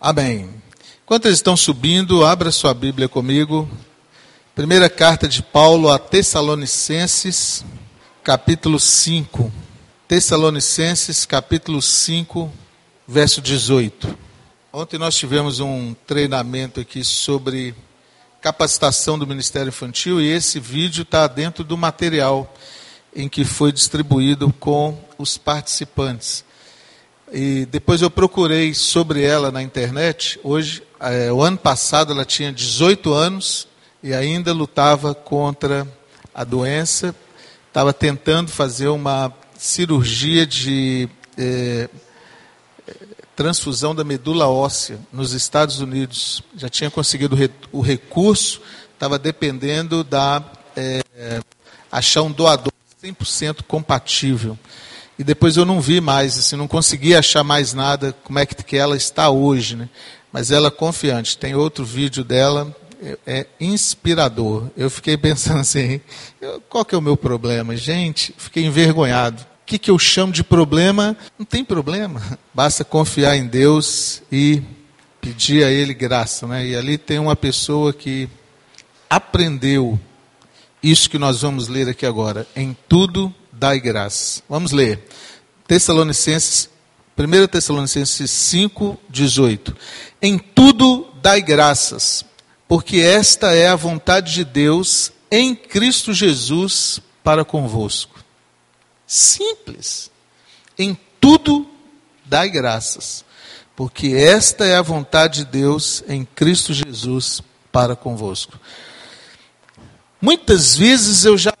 [0.00, 0.48] Amém.
[1.02, 3.68] Enquanto eles estão subindo, abra sua Bíblia comigo.
[4.54, 7.64] Primeira carta de Paulo a Tessalonicenses,
[8.22, 9.52] capítulo 5.
[10.06, 12.52] Tessalonicenses, capítulo 5,
[13.08, 14.16] verso 18.
[14.72, 17.74] Ontem nós tivemos um treinamento aqui sobre
[18.40, 22.54] capacitação do Ministério Infantil e esse vídeo está dentro do material
[23.12, 26.44] em que foi distribuído com os participantes.
[27.32, 30.40] E depois eu procurei sobre ela na internet.
[30.42, 33.68] Hoje, é, o ano passado, ela tinha 18 anos
[34.02, 35.86] e ainda lutava contra
[36.34, 37.14] a doença.
[37.68, 41.88] Estava tentando fazer uma cirurgia de é,
[43.36, 46.42] transfusão da medula óssea nos Estados Unidos.
[46.56, 47.36] Já tinha conseguido
[47.70, 48.60] o recurso,
[48.94, 50.42] estava dependendo da
[50.76, 51.02] é,
[51.92, 54.58] achar um doador 100% compatível.
[55.18, 58.54] E depois eu não vi mais, assim, não consegui achar mais nada, como é que,
[58.54, 59.88] que ela está hoje, né?
[60.32, 61.36] Mas ela é confiante.
[61.36, 64.70] Tem outro vídeo dela, é, é inspirador.
[64.76, 66.00] Eu fiquei pensando assim,
[66.68, 67.76] qual que é o meu problema?
[67.76, 69.42] Gente, fiquei envergonhado.
[69.42, 71.16] O que, que eu chamo de problema?
[71.38, 72.22] Não tem problema.
[72.54, 74.62] Basta confiar em Deus e
[75.20, 76.46] pedir a Ele graça.
[76.46, 76.68] Né?
[76.68, 78.28] E ali tem uma pessoa que
[79.10, 79.98] aprendeu
[80.82, 82.46] isso que nós vamos ler aqui agora.
[82.54, 84.42] Em tudo dai graça.
[84.48, 85.02] Vamos ler.
[85.66, 86.70] Tessalonicenses,
[87.16, 89.76] 1 Tessalonicenses 5, 18.
[90.22, 92.24] Em tudo dai graças,
[92.68, 98.22] porque esta é a vontade de Deus em Cristo Jesus para convosco.
[99.06, 100.10] Simples.
[100.78, 101.68] Em tudo
[102.24, 103.24] dai graças,
[103.74, 108.58] porque esta é a vontade de Deus em Cristo Jesus para convosco.
[110.20, 111.52] Muitas vezes eu já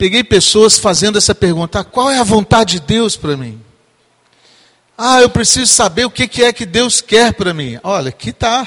[0.00, 3.60] peguei pessoas fazendo essa pergunta: ah, qual é a vontade de Deus para mim?
[4.96, 7.78] Ah, eu preciso saber o que é que Deus quer para mim.
[7.82, 8.66] Olha, aqui está.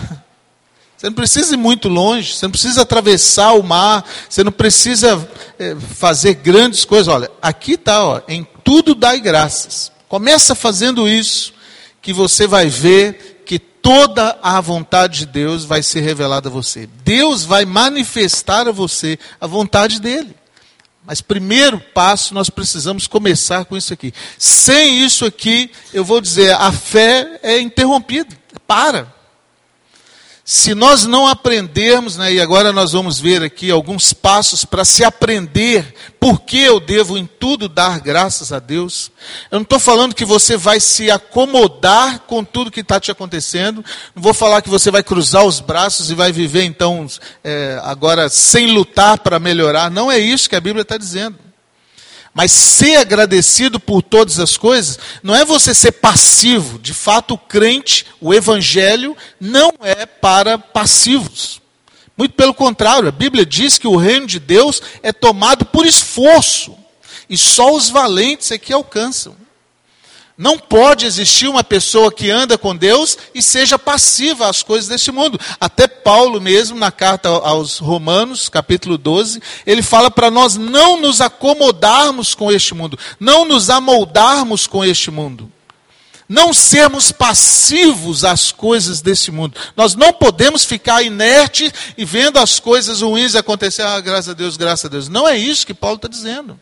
[0.96, 5.28] Você não precisa ir muito longe, você não precisa atravessar o mar, você não precisa
[5.58, 7.08] é, fazer grandes coisas.
[7.08, 9.92] Olha, aqui está, em tudo dai graças.
[10.08, 11.52] Começa fazendo isso,
[12.02, 16.88] que você vai ver que toda a vontade de Deus vai ser revelada a você.
[17.04, 20.36] Deus vai manifestar a você a vontade dele.
[21.06, 24.14] Mas primeiro passo, nós precisamos começar com isso aqui.
[24.38, 28.36] Sem isso aqui, eu vou dizer, a fé é interrompida.
[28.66, 29.14] Para.
[30.46, 35.02] Se nós não aprendermos, né, e agora nós vamos ver aqui alguns passos para se
[35.02, 39.10] aprender por que eu devo em tudo dar graças a Deus.
[39.50, 43.86] Eu não estou falando que você vai se acomodar com tudo que está te acontecendo.
[44.14, 47.08] Não vou falar que você vai cruzar os braços e vai viver então
[47.42, 49.90] é, agora sem lutar para melhorar.
[49.90, 51.43] Não é isso que a Bíblia está dizendo.
[52.34, 56.80] Mas ser agradecido por todas as coisas não é você ser passivo.
[56.80, 61.62] De fato, o crente, o evangelho, não é para passivos.
[62.18, 66.76] Muito pelo contrário, a Bíblia diz que o reino de Deus é tomado por esforço.
[67.30, 69.36] E só os valentes é que alcançam.
[70.44, 75.10] Não pode existir uma pessoa que anda com Deus e seja passiva às coisas deste
[75.10, 75.40] mundo.
[75.58, 81.22] Até Paulo mesmo, na carta aos Romanos, capítulo 12, ele fala para nós não nos
[81.22, 85.50] acomodarmos com este mundo, não nos amoldarmos com este mundo.
[86.28, 89.58] Não sermos passivos às coisas deste mundo.
[89.78, 93.84] Nós não podemos ficar inertes e vendo as coisas ruins acontecer.
[93.84, 95.08] Ah, graças a Deus, graças a Deus.
[95.08, 96.60] Não é isso que Paulo está dizendo.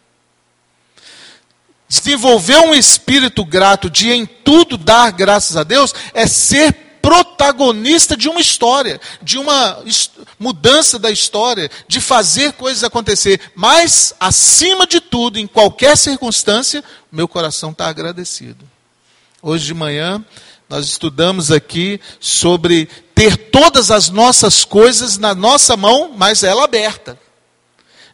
[1.91, 6.71] Desenvolver um espírito grato de em tudo dar graças a Deus é ser
[7.01, 9.83] protagonista de uma história, de uma
[10.39, 13.41] mudança da história, de fazer coisas acontecer.
[13.53, 16.81] Mas, acima de tudo, em qualquer circunstância,
[17.11, 18.65] meu coração está agradecido.
[19.41, 20.23] Hoje de manhã,
[20.69, 27.19] nós estudamos aqui sobre ter todas as nossas coisas na nossa mão, mas ela aberta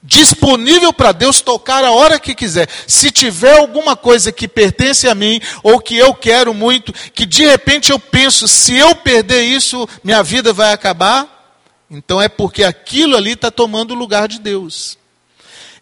[0.08, 2.70] disponível para Deus tocar a hora que quiser.
[2.88, 7.46] Se tiver alguma coisa que pertence a mim, ou que eu quero muito, que de
[7.46, 11.28] repente eu penso, se eu perder isso, minha vida vai acabar,
[11.92, 14.98] então é porque aquilo ali está tomando o lugar de Deus.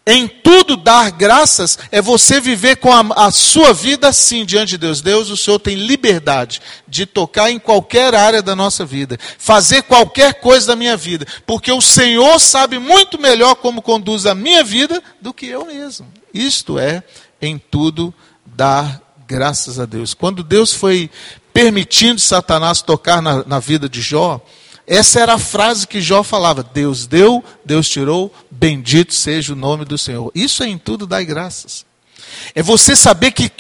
[0.08, 4.78] Em tudo dar graças é você viver com a, a, sua vida assim diante de
[4.78, 5.02] Deus.
[5.02, 10.36] Deus, o Senhor tem liberdade de tocar em qualquer área da nossa vida, fazer qualquer
[10.36, 15.02] coisa da minha vida, porque o Senhor sabe muito melhor como conduz a minha vida
[15.20, 16.08] do que eu mesmo.
[16.32, 17.04] Isto é,
[17.42, 18.14] em tudo
[18.46, 20.14] dar graças a Deus.
[20.14, 21.10] Quando Deus foi
[21.52, 24.40] permitindo Satanás tocar na, na vida de Jó,
[24.88, 29.86] essa era a frase que Jó falava: Deus deu, Deus tirou, bendito seja o nome
[29.86, 30.32] do Senhor.
[30.36, 31.86] Isso é em tudo dai graças.
[32.54, 33.52] É você saber que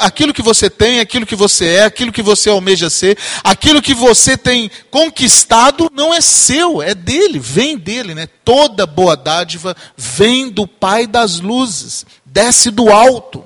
[0.00, 3.94] aquilo que você tem, aquilo que você é, aquilo que você almeja ser, aquilo que
[3.94, 8.26] você tem conquistado não é seu, é dele, vem dele, né?
[8.44, 13.44] Toda boa dádiva vem do Pai das luzes, desce do alto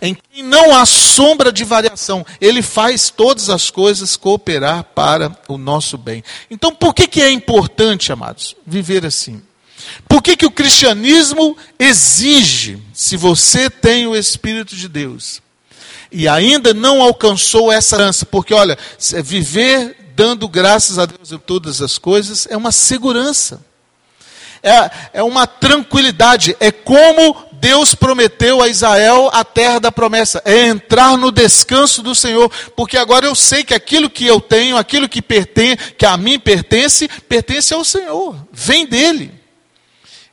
[0.00, 2.24] em quem não há sombra de variação.
[2.40, 6.22] Ele faz todas as coisas cooperar para o nosso bem.
[6.50, 9.42] Então, por que, que é importante, amados, viver assim?
[10.08, 15.40] Por que, que o cristianismo exige, se você tem o Espírito de Deus,
[16.12, 18.76] e ainda não alcançou essa herança, porque olha,
[19.22, 23.64] viver dando graças a Deus em todas as coisas é uma segurança,
[24.62, 30.66] é, é uma tranquilidade, é como Deus prometeu a Israel a terra da promessa, é
[30.66, 35.08] entrar no descanso do Senhor, porque agora eu sei que aquilo que eu tenho, aquilo
[35.08, 39.32] que pertence, que a mim pertence, pertence ao Senhor, vem dele.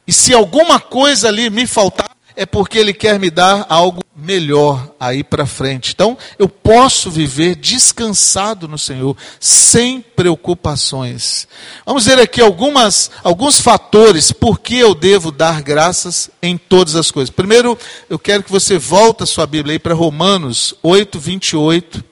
[0.08, 4.94] E se alguma coisa ali me faltar, é porque Ele quer me dar algo melhor
[5.00, 5.92] aí para frente.
[5.92, 11.48] Então, eu posso viver descansado no Senhor, sem preocupações.
[11.84, 17.10] Vamos ver aqui algumas, alguns fatores por que eu devo dar graças em todas as
[17.10, 17.34] coisas.
[17.34, 17.76] Primeiro,
[18.08, 22.04] eu quero que você volte a sua Bíblia aí para Romanos 8, 28.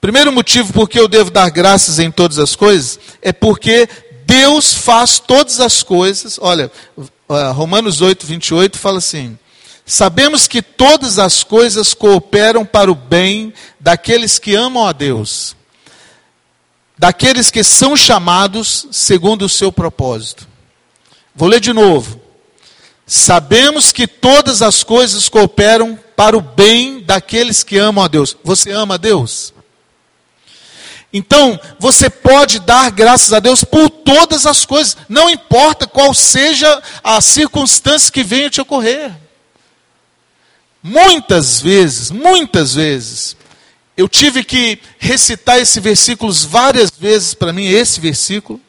[0.00, 3.86] Primeiro motivo por que eu devo dar graças em todas as coisas é porque
[4.26, 6.38] Deus faz todas as coisas.
[6.40, 6.70] Olha,
[7.28, 9.38] Romanos 8, 28 fala assim:
[9.86, 15.56] Sabemos que todas as coisas cooperam para o bem daqueles que amam a Deus,
[16.98, 20.46] daqueles que são chamados segundo o seu propósito.
[21.34, 22.20] Vou ler de novo.
[23.06, 28.36] Sabemos que todas as coisas cooperam para o bem daqueles que amam a Deus.
[28.44, 29.53] Você ama a Deus?
[31.16, 36.82] Então, você pode dar graças a Deus por todas as coisas, não importa qual seja
[37.04, 39.12] a circunstância que venha te ocorrer.
[40.82, 43.36] Muitas vezes, muitas vezes,
[43.96, 48.60] eu tive que recitar esse versículo várias vezes para mim, esse versículo.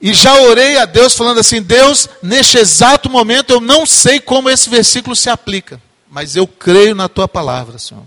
[0.00, 4.48] E já orei a Deus falando assim: Deus, neste exato momento eu não sei como
[4.48, 5.78] esse versículo se aplica,
[6.10, 8.04] mas eu creio na tua palavra, Senhor.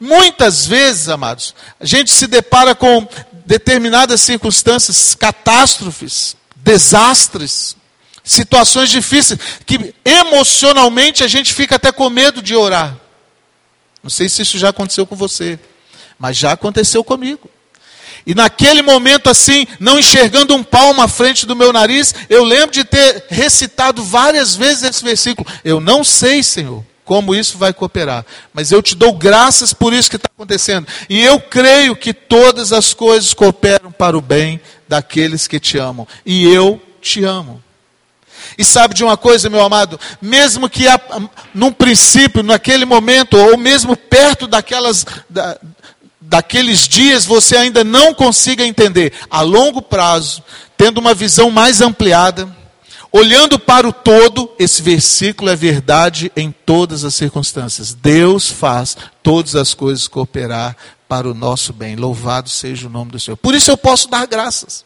[0.00, 3.06] Muitas vezes, amados, a gente se depara com
[3.44, 7.76] determinadas circunstâncias, catástrofes, desastres,
[8.22, 12.96] situações difíceis, que emocionalmente a gente fica até com medo de orar.
[14.02, 15.58] Não sei se isso já aconteceu com você,
[16.18, 17.50] mas já aconteceu comigo.
[18.26, 22.70] E naquele momento, assim, não enxergando um palmo à frente do meu nariz, eu lembro
[22.70, 25.48] de ter recitado várias vezes esse versículo.
[25.64, 28.22] Eu não sei, Senhor, como isso vai cooperar.
[28.52, 30.86] Mas eu te dou graças por isso que está acontecendo.
[31.08, 36.06] E eu creio que todas as coisas cooperam para o bem daqueles que te amam.
[36.26, 37.62] E eu te amo.
[38.58, 39.98] E sabe de uma coisa, meu amado?
[40.20, 40.84] Mesmo que
[41.54, 45.58] num princípio, naquele momento, ou mesmo perto daquelas, da,
[46.20, 50.42] daqueles dias, você ainda não consiga entender, a longo prazo,
[50.76, 52.46] tendo uma visão mais ampliada,
[53.10, 57.94] Olhando para o todo, esse versículo é verdade em todas as circunstâncias.
[57.94, 60.76] Deus faz todas as coisas cooperar
[61.08, 61.96] para o nosso bem.
[61.96, 63.36] Louvado seja o nome do Senhor.
[63.36, 64.84] Por isso eu posso dar graças.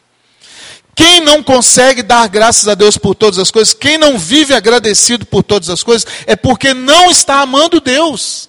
[0.95, 5.25] Quem não consegue dar graças a Deus por todas as coisas, quem não vive agradecido
[5.25, 8.49] por todas as coisas, é porque não está amando Deus.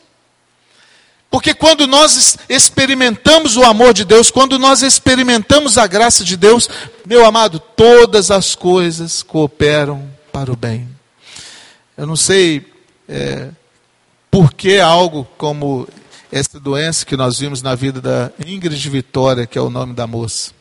[1.33, 6.69] Porque quando nós experimentamos o amor de Deus, quando nós experimentamos a graça de Deus,
[7.07, 10.87] meu amado, todas as coisas cooperam para o bem.
[11.97, 12.63] Eu não sei
[13.09, 13.49] é,
[14.29, 15.87] por que algo como
[16.31, 20.05] essa doença que nós vimos na vida da Ingrid Vitória, que é o nome da
[20.05, 20.51] moça.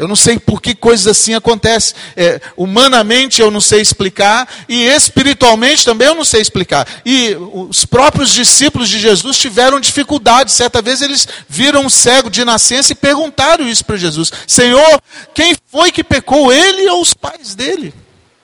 [0.00, 1.94] Eu não sei por que coisas assim acontecem.
[2.16, 6.88] É, humanamente eu não sei explicar, e espiritualmente também eu não sei explicar.
[7.04, 10.52] E os próprios discípulos de Jesus tiveram dificuldade.
[10.52, 15.02] Certa vez eles viram um cego de nascença e perguntaram isso para Jesus: Senhor,
[15.34, 17.92] quem foi que pecou, ele ou os pais dele,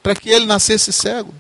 [0.03, 1.33] para que ele nascesse cego?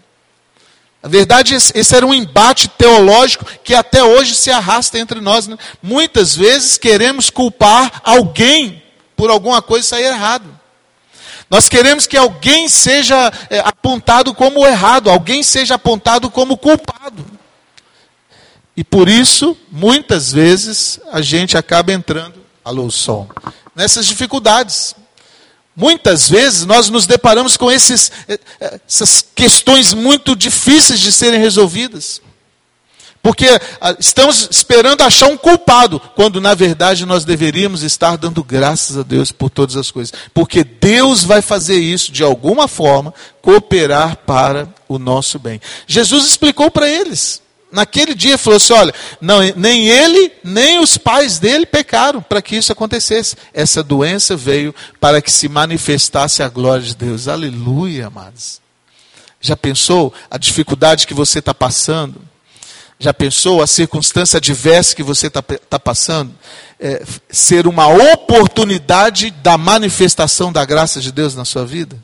[1.03, 5.47] Na verdade, esse era um embate teológico que até hoje se arrasta entre nós.
[5.47, 5.59] Né?
[5.83, 8.83] Muitas vezes queremos culpar alguém
[9.17, 10.45] por alguma coisa sair errado.
[11.49, 17.25] Nós queremos que alguém seja é, apontado como errado, alguém seja apontado como culpado.
[18.77, 23.29] E por isso, muitas vezes, a gente acaba entrando, alô, som,
[23.75, 24.95] nessas dificuldades.
[25.75, 31.39] Muitas vezes nós nos deparamos com esses, é, é, essas questões muito difíceis de serem
[31.39, 32.21] resolvidas.
[33.27, 38.97] Porque ah, estamos esperando achar um culpado, quando na verdade nós deveríamos estar dando graças
[38.97, 40.15] a Deus por todas as coisas.
[40.33, 45.61] Porque Deus vai fazer isso de alguma forma, cooperar para o nosso bem.
[45.89, 47.43] Jesus explicou para eles.
[47.73, 52.55] Naquele dia falou assim: olha, não, nem ele, nem os pais dele pecaram para que
[52.55, 53.35] isso acontecesse.
[53.53, 57.27] Essa doença veio para que se manifestasse a glória de Deus.
[57.27, 58.61] Aleluia, amados.
[59.41, 62.21] Já pensou a dificuldade que você está passando?
[62.99, 66.35] Já pensou a circunstância adversa que você está tá passando?
[66.81, 71.97] É, ser uma oportunidade da manifestação da graça de Deus na sua vida?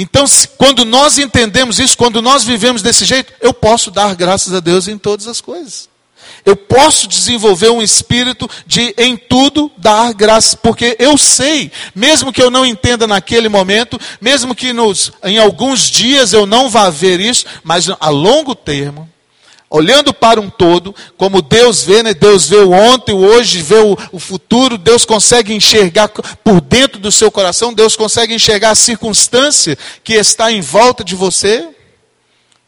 [0.00, 0.24] Então,
[0.56, 4.86] quando nós entendemos isso, quando nós vivemos desse jeito, eu posso dar graças a Deus
[4.86, 5.88] em todas as coisas.
[6.44, 12.40] Eu posso desenvolver um espírito de em tudo dar graças, porque eu sei, mesmo que
[12.40, 17.20] eu não entenda naquele momento, mesmo que nos, em alguns dias eu não vá ver
[17.20, 19.08] isso, mas a longo termo,
[19.70, 22.14] Olhando para um todo, como Deus vê, né?
[22.14, 26.98] Deus vê o ontem, o hoje, vê o, o futuro, Deus consegue enxergar por dentro
[26.98, 31.68] do seu coração, Deus consegue enxergar a circunstância que está em volta de você.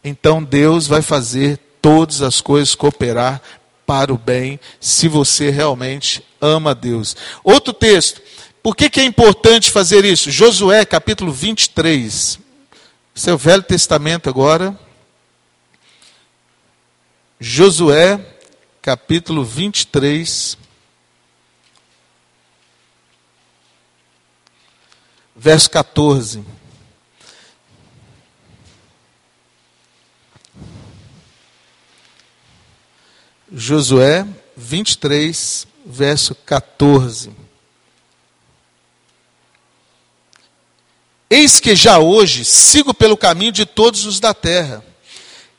[0.04, 3.40] Então Deus vai fazer todas as coisas cooperar
[3.86, 7.16] para o bem, se você realmente ama Deus.
[7.42, 8.20] Outro texto,
[8.62, 10.30] por que, que é importante fazer isso?
[10.30, 12.38] Josué capítulo 23.
[13.16, 14.78] Esse é Velho Testamento agora.
[17.42, 18.20] Josué,
[18.82, 20.58] capítulo 23,
[25.34, 26.44] verso 14.
[33.50, 37.30] Josué 23, verso 14.
[41.30, 44.89] Eis que já hoje sigo pelo caminho de todos os da terra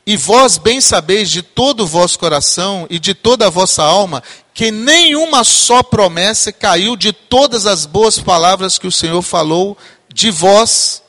[0.04, 4.22] e vós bem sabeis de todo o vosso coração e de toda a vossa alma
[4.52, 9.78] que nenhuma só promessa caiu de todas as boas palavras que o Senhor falou
[10.12, 11.02] de vós,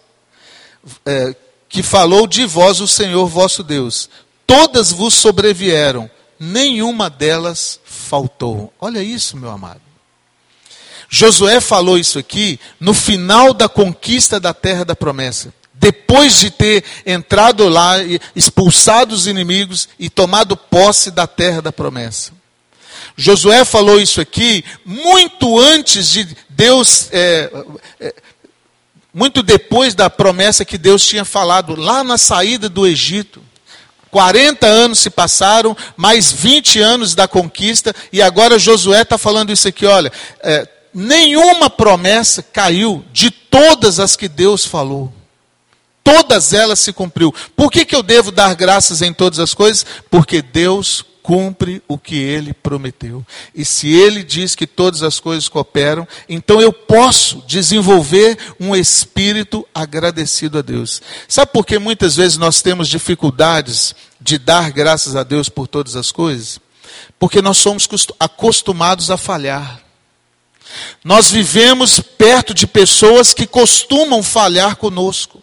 [1.05, 1.35] é,
[1.67, 4.09] que falou de vós o Senhor vosso Deus.
[4.45, 6.09] Todas vos sobrevieram,
[6.39, 8.71] nenhuma delas faltou.
[8.79, 9.81] Olha isso, meu amado.
[11.09, 16.83] Josué falou isso aqui no final da conquista da terra da promessa depois de ter
[17.05, 17.95] entrado lá,
[18.35, 22.31] expulsado os inimigos e tomado posse da terra da promessa.
[23.17, 27.51] Josué falou isso aqui muito antes de Deus, é,
[27.99, 28.13] é,
[29.13, 33.41] muito depois da promessa que Deus tinha falado, lá na saída do Egito.
[34.09, 39.67] 40 anos se passaram, mais 20 anos da conquista, e agora Josué está falando isso
[39.67, 40.11] aqui: olha,
[40.41, 45.11] é, nenhuma promessa caiu de todas as que Deus falou
[46.03, 47.33] todas elas se cumpriu.
[47.55, 49.85] Por que, que eu devo dar graças em todas as coisas?
[50.09, 53.25] Porque Deus cumpre o que ele prometeu.
[53.55, 59.65] E se ele diz que todas as coisas cooperam, então eu posso desenvolver um espírito
[59.73, 61.01] agradecido a Deus.
[61.27, 65.95] Sabe por que muitas vezes nós temos dificuldades de dar graças a Deus por todas
[65.95, 66.59] as coisas?
[67.17, 67.87] Porque nós somos
[68.19, 69.81] acostumados a falhar.
[71.03, 75.42] Nós vivemos perto de pessoas que costumam falhar conosco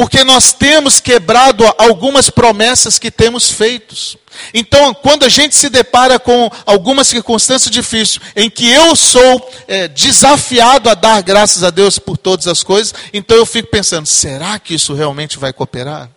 [0.00, 4.16] porque nós temos quebrado algumas promessas que temos feitos.
[4.54, 9.88] Então, quando a gente se depara com alguma circunstância difícil, em que eu sou é,
[9.88, 14.58] desafiado a dar graças a Deus por todas as coisas, então eu fico pensando: será
[14.58, 16.08] que isso realmente vai cooperar?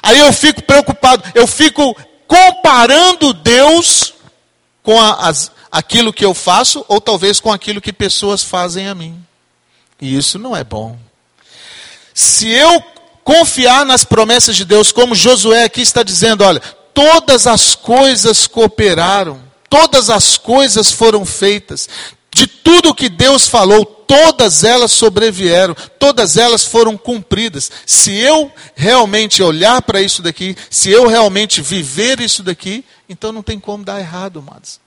[0.00, 1.92] Aí eu fico preocupado, eu fico
[2.28, 4.14] comparando Deus
[4.84, 8.94] com a, as, aquilo que eu faço, ou talvez com aquilo que pessoas fazem a
[8.94, 9.20] mim.
[10.00, 10.96] E isso não é bom.
[12.16, 12.82] Se eu
[13.22, 16.60] confiar nas promessas de Deus, como Josué aqui está dizendo, olha,
[16.94, 21.86] todas as coisas cooperaram, todas as coisas foram feitas,
[22.34, 27.70] de tudo que Deus falou, todas elas sobrevieram, todas elas foram cumpridas.
[27.84, 33.42] Se eu realmente olhar para isso daqui, se eu realmente viver isso daqui, então não
[33.42, 34.80] tem como dar errado, amados.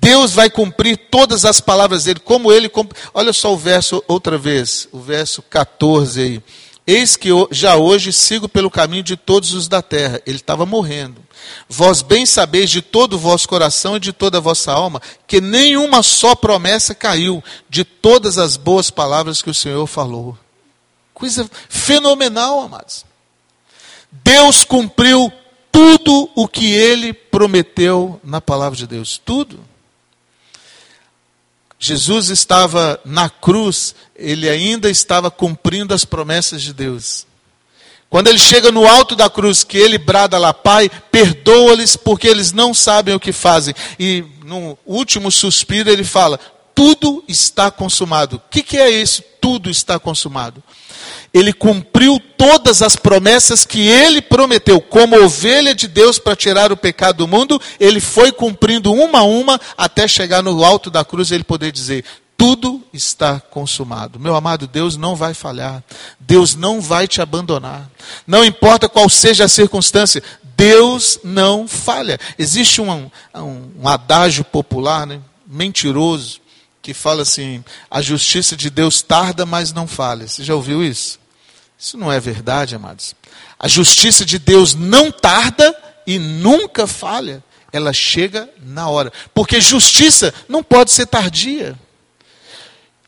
[0.00, 2.70] Deus vai cumprir todas as palavras dele, como ele
[3.14, 6.42] Olha só o verso outra vez, o verso 14 aí.
[6.84, 10.20] Eis que já hoje sigo pelo caminho de todos os da terra.
[10.26, 11.22] Ele estava morrendo.
[11.68, 15.40] Vós bem sabeis de todo o vosso coração e de toda a vossa alma que
[15.40, 20.36] nenhuma só promessa caiu de todas as boas palavras que o Senhor falou.
[21.14, 23.04] Coisa fenomenal, amados.
[24.10, 25.32] Deus cumpriu
[25.70, 29.20] tudo o que ele prometeu na palavra de Deus.
[29.24, 29.71] Tudo.
[31.84, 37.26] Jesus estava na cruz, ele ainda estava cumprindo as promessas de Deus.
[38.08, 42.52] Quando ele chega no alto da cruz, que ele brada lá, Pai, perdoa-lhes porque eles
[42.52, 43.74] não sabem o que fazem.
[43.98, 46.38] E no último suspiro ele fala:
[46.72, 48.36] tudo está consumado.
[48.36, 49.20] O que, que é isso?
[49.40, 50.62] Tudo está consumado.
[51.32, 56.76] Ele cumpriu todas as promessas que ele prometeu, como ovelha de Deus para tirar o
[56.76, 61.30] pecado do mundo, ele foi cumprindo uma a uma até chegar no alto da cruz
[61.30, 62.04] e ele poder dizer:
[62.42, 64.18] tudo está consumado.
[64.18, 65.80] Meu amado, Deus não vai falhar.
[66.18, 67.88] Deus não vai te abandonar.
[68.26, 70.20] Não importa qual seja a circunstância,
[70.56, 72.18] Deus não falha.
[72.36, 76.40] Existe um, um, um adágio popular, né, mentiroso,
[76.82, 80.26] que fala assim: a justiça de Deus tarda, mas não falha.
[80.26, 81.21] Você já ouviu isso?
[81.82, 83.12] Isso não é verdade, amados.
[83.58, 87.42] A justiça de Deus não tarda e nunca falha.
[87.72, 89.12] Ela chega na hora.
[89.34, 91.76] Porque justiça não pode ser tardia.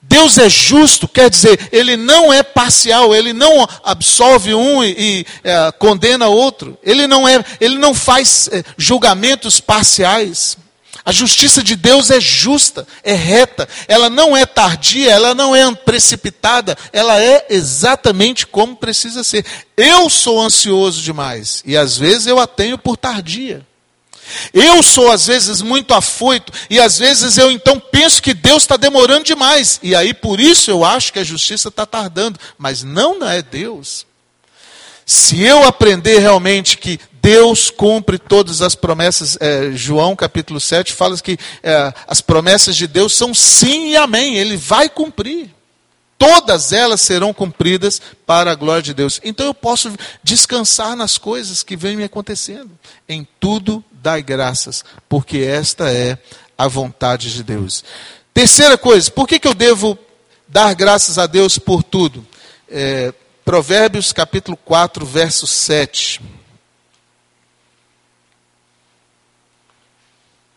[0.02, 5.26] Deus é justo, quer dizer, ele não é parcial, ele não absolve um e, e
[5.44, 6.76] é, condena outro.
[6.82, 10.58] Ele não é, ele não faz é, julgamentos parciais.
[11.04, 15.74] A justiça de Deus é justa, é reta, ela não é tardia, ela não é
[15.74, 19.44] precipitada, ela é exatamente como precisa ser.
[19.76, 23.66] Eu sou ansioso demais e às vezes eu a tenho por tardia.
[24.54, 28.78] Eu sou às vezes muito afoito e às vezes eu então penso que Deus está
[28.78, 33.22] demorando demais e aí por isso eu acho que a justiça está tardando, mas não,
[33.28, 34.06] é Deus.
[35.04, 41.16] Se eu aprender realmente que Deus cumpre todas as promessas, é, João capítulo 7 fala
[41.16, 45.48] que é, as promessas de Deus são sim e amém, Ele vai cumprir.
[46.18, 49.22] Todas elas serão cumpridas para a glória de Deus.
[49.24, 49.90] Então eu posso
[50.22, 52.70] descansar nas coisas que vêm me acontecendo.
[53.08, 56.18] Em tudo dai graças, porque esta é
[56.58, 57.82] a vontade de Deus.
[58.34, 59.98] Terceira coisa, por que, que eu devo
[60.46, 62.26] dar graças a Deus por tudo?
[62.68, 63.14] É,
[63.46, 66.43] Provérbios capítulo 4, verso 7.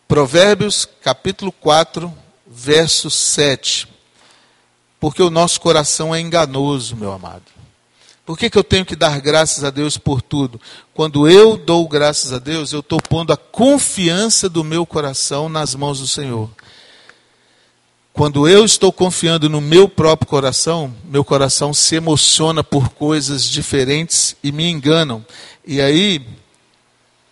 [0.07, 2.11] Provérbios capítulo 4,
[2.45, 3.87] verso 7.
[4.99, 7.43] Porque o nosso coração é enganoso, meu amado.
[8.25, 10.59] Por que, que eu tenho que dar graças a Deus por tudo?
[10.93, 15.75] Quando eu dou graças a Deus, eu estou pondo a confiança do meu coração nas
[15.75, 16.49] mãos do Senhor.
[18.13, 24.35] Quando eu estou confiando no meu próprio coração, meu coração se emociona por coisas diferentes
[24.43, 25.23] e me enganam.
[25.65, 26.25] E aí,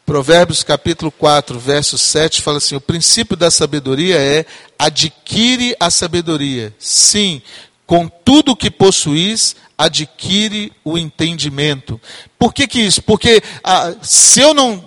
[0.05, 4.45] Provérbios capítulo 4, verso 7 fala assim: o princípio da sabedoria é
[4.77, 6.73] adquire a sabedoria.
[6.77, 7.41] Sim,
[7.87, 11.99] com tudo o que possuís, adquire o entendimento.
[12.37, 13.01] Por que, que isso?
[13.01, 14.85] Porque ah, se eu não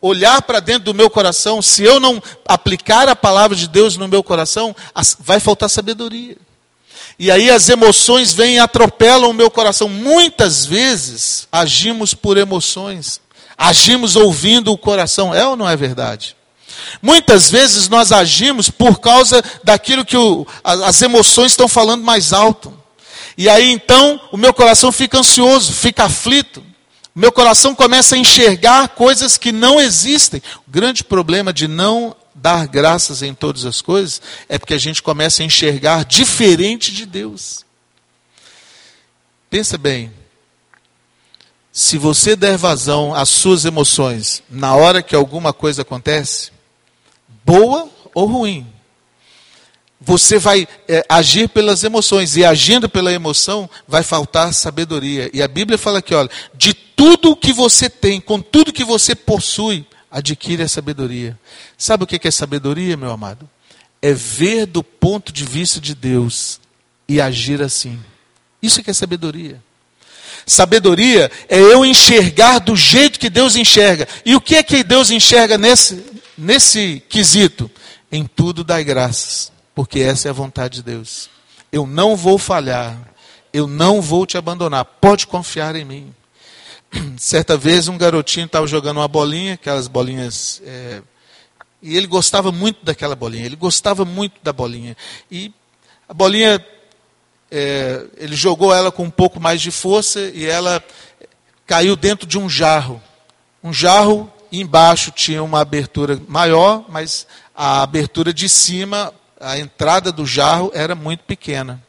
[0.00, 4.06] olhar para dentro do meu coração, se eu não aplicar a palavra de Deus no
[4.06, 4.76] meu coração,
[5.20, 6.36] vai faltar sabedoria.
[7.18, 9.88] E aí as emoções vêm e atropelam o meu coração.
[9.88, 13.20] Muitas vezes agimos por emoções,
[13.56, 15.34] agimos ouvindo o coração.
[15.34, 16.36] É ou não é verdade?
[17.00, 22.72] Muitas vezes nós agimos por causa daquilo que o, as emoções estão falando mais alto.
[23.36, 26.62] E aí então o meu coração fica ansioso, fica aflito
[27.14, 30.42] meu coração começa a enxergar coisas que não existem.
[30.66, 35.00] O grande problema de não dar graças em todas as coisas é porque a gente
[35.00, 37.64] começa a enxergar diferente de Deus.
[39.48, 40.12] Pensa bem.
[41.76, 46.52] Se você der vazão às suas emoções na hora que alguma coisa acontece,
[47.44, 48.64] boa ou ruim,
[50.00, 55.28] você vai é, agir pelas emoções, e agindo pela emoção, vai faltar sabedoria.
[55.34, 59.16] E a Bíblia fala aqui, olha, de tudo que você tem, com tudo que você
[59.16, 61.36] possui, adquire a sabedoria.
[61.76, 63.50] Sabe o que é sabedoria, meu amado?
[64.00, 66.60] É ver do ponto de vista de Deus
[67.08, 67.98] e agir assim.
[68.62, 69.60] Isso que é sabedoria.
[70.46, 74.06] Sabedoria é eu enxergar do jeito que Deus enxerga.
[74.24, 76.04] E o que é que Deus enxerga nesse,
[76.36, 77.70] nesse quesito?
[78.12, 81.28] Em tudo dai graças porque essa é a vontade de Deus.
[81.72, 82.96] Eu não vou falhar,
[83.52, 86.14] eu não vou te abandonar, pode confiar em mim.
[87.18, 90.62] Certa vez um garotinho estava jogando uma bolinha, aquelas bolinhas.
[90.64, 91.02] É,
[91.82, 94.96] e ele gostava muito daquela bolinha, ele gostava muito da bolinha.
[95.30, 95.52] E
[96.08, 96.64] a bolinha,
[97.56, 100.82] é, ele jogou ela com um pouco mais de força e ela
[101.64, 103.00] caiu dentro de um jarro.
[103.62, 110.26] Um jarro, embaixo tinha uma abertura maior, mas a abertura de cima a entrada do
[110.26, 111.80] jarro era muito pequena.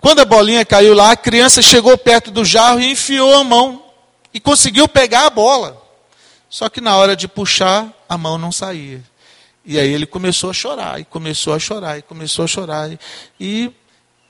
[0.00, 3.82] Quando a bolinha caiu lá, a criança chegou perto do jarro e enfiou a mão
[4.32, 5.82] e conseguiu pegar a bola.
[6.48, 9.02] Só que na hora de puxar, a mão não saía.
[9.64, 12.90] E aí ele começou a chorar, e começou a chorar, e começou a chorar.
[13.40, 13.72] E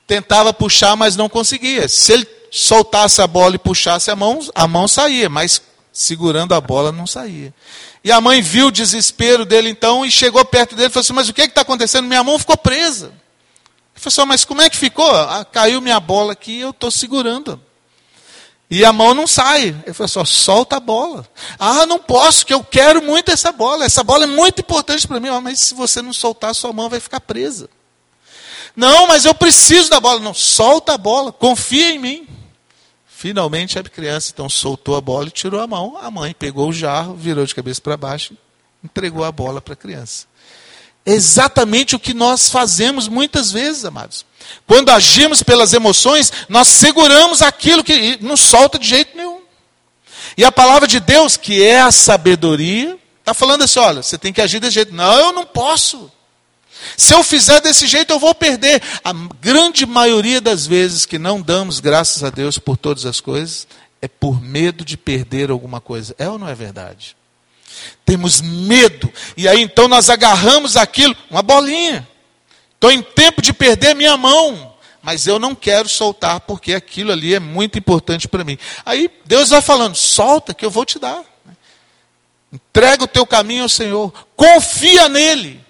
[0.07, 1.87] tentava puxar, mas não conseguia.
[1.87, 6.61] Se ele soltasse a bola e puxasse a mão, a mão saía, mas segurando a
[6.61, 7.53] bola não saía.
[8.03, 11.13] E a mãe viu o desespero dele então e chegou perto dele e falou assim:
[11.13, 12.07] Mas o que é está acontecendo?
[12.07, 13.11] Minha mão ficou presa.
[13.93, 15.09] Professor, mas como é que ficou?
[15.09, 17.59] Ah, caiu minha bola aqui eu estou segurando.
[18.69, 19.75] E a mão não sai.
[19.85, 21.25] Ele falou só, solta a bola.
[21.57, 23.85] Ah, não posso, que eu quero muito essa bola.
[23.85, 25.29] Essa bola é muito importante para mim.
[25.29, 27.69] Ah, mas se você não soltar, sua mão vai ficar presa.
[28.75, 30.19] Não, mas eu preciso da bola.
[30.19, 32.27] Não, solta a bola, confia em mim.
[33.07, 35.97] Finalmente a criança então soltou a bola e tirou a mão.
[35.97, 38.35] A mãe pegou o jarro, virou de cabeça para baixo
[38.85, 40.27] entregou a bola para a criança.
[41.05, 44.25] Exatamente o que nós fazemos muitas vezes, amados.
[44.65, 49.41] Quando agimos pelas emoções, nós seguramos aquilo que não solta de jeito nenhum.
[50.37, 54.33] E a palavra de Deus, que é a sabedoria, está falando assim: olha, você tem
[54.33, 54.93] que agir desse jeito.
[54.93, 56.11] Não, eu não posso.
[56.97, 58.81] Se eu fizer desse jeito, eu vou perder.
[59.03, 63.67] A grande maioria das vezes que não damos graças a Deus por todas as coisas,
[64.01, 66.15] é por medo de perder alguma coisa.
[66.17, 67.15] É ou não é verdade?
[68.05, 69.11] Temos medo.
[69.35, 72.07] E aí então nós agarramos aquilo, uma bolinha.
[72.75, 74.73] Estou em tempo de perder minha mão.
[75.01, 78.57] Mas eu não quero soltar, porque aquilo ali é muito importante para mim.
[78.83, 81.23] Aí Deus vai falando: solta que eu vou te dar.
[82.51, 84.13] Entrega o teu caminho ao Senhor.
[84.35, 85.64] Confia nele.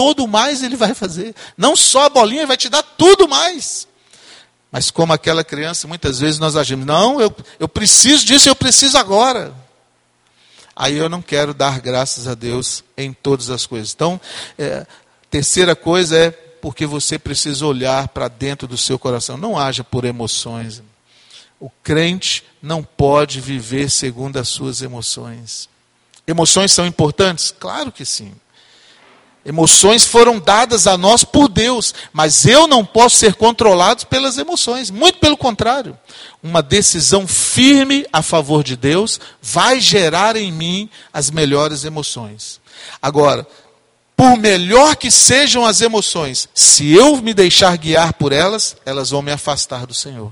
[0.00, 1.34] Todo mais ele vai fazer.
[1.58, 3.86] Não só a bolinha, ele vai te dar tudo mais.
[4.72, 8.96] Mas como aquela criança, muitas vezes nós agimos: não, eu, eu preciso disso, eu preciso
[8.96, 9.54] agora
[10.80, 13.92] aí eu não quero dar graças a Deus em todas as coisas.
[13.92, 14.18] Então,
[14.58, 14.86] é,
[15.30, 19.36] terceira coisa é porque você precisa olhar para dentro do seu coração.
[19.36, 20.82] Não haja por emoções.
[21.60, 25.68] O crente não pode viver segundo as suas emoções.
[26.26, 27.54] Emoções são importantes?
[27.58, 28.32] Claro que sim.
[29.44, 34.90] Emoções foram dadas a nós por Deus, mas eu não posso ser controlado pelas emoções.
[34.90, 35.98] Muito pelo contrário.
[36.42, 42.60] Uma decisão firme a favor de Deus vai gerar em mim as melhores emoções.
[43.00, 43.46] Agora,
[44.14, 49.22] por melhor que sejam as emoções, se eu me deixar guiar por elas, elas vão
[49.22, 50.30] me afastar do Senhor.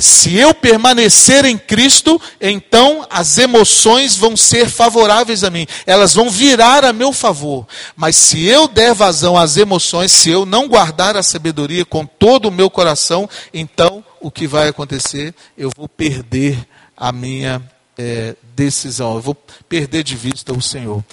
[0.00, 6.30] Se eu permanecer em Cristo, então as emoções vão ser favoráveis a mim, elas vão
[6.30, 7.66] virar a meu favor.
[7.96, 12.46] Mas se eu der vazão às emoções, se eu não guardar a sabedoria com todo
[12.46, 15.34] o meu coração, então o que vai acontecer?
[15.56, 16.64] Eu vou perder
[16.96, 17.60] a minha
[17.98, 19.34] é, decisão, eu vou
[19.68, 21.04] perder de vista o Senhor.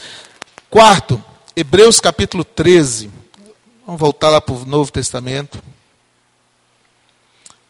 [0.70, 1.24] Quarto,
[1.56, 3.10] Hebreus capítulo 13.
[3.84, 5.58] Vamos voltar lá para o Novo Testamento.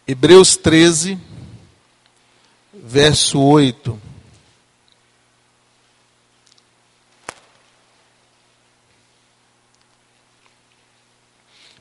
[0.08, 1.18] Hebreus 13,
[2.72, 4.00] verso 8.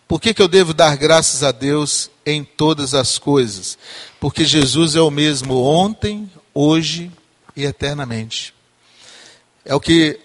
[0.08, 3.76] Por que, que eu devo dar graças a Deus em todas as coisas?
[4.18, 7.12] Porque Jesus é o mesmo ontem, hoje
[7.54, 8.54] e eternamente.
[9.66, 10.18] É o que.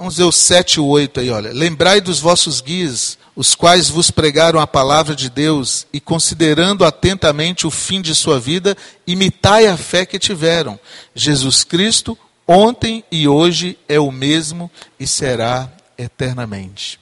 [0.00, 1.52] Vamos ver o 7 e 8 aí, olha.
[1.52, 7.66] Lembrai dos vossos guias os quais vos pregaram a palavra de Deus, e considerando atentamente
[7.66, 8.74] o fim de sua vida,
[9.06, 10.80] imitai a fé que tiveram.
[11.14, 12.16] Jesus Cristo,
[12.48, 16.98] ontem e hoje, é o mesmo e será eternamente.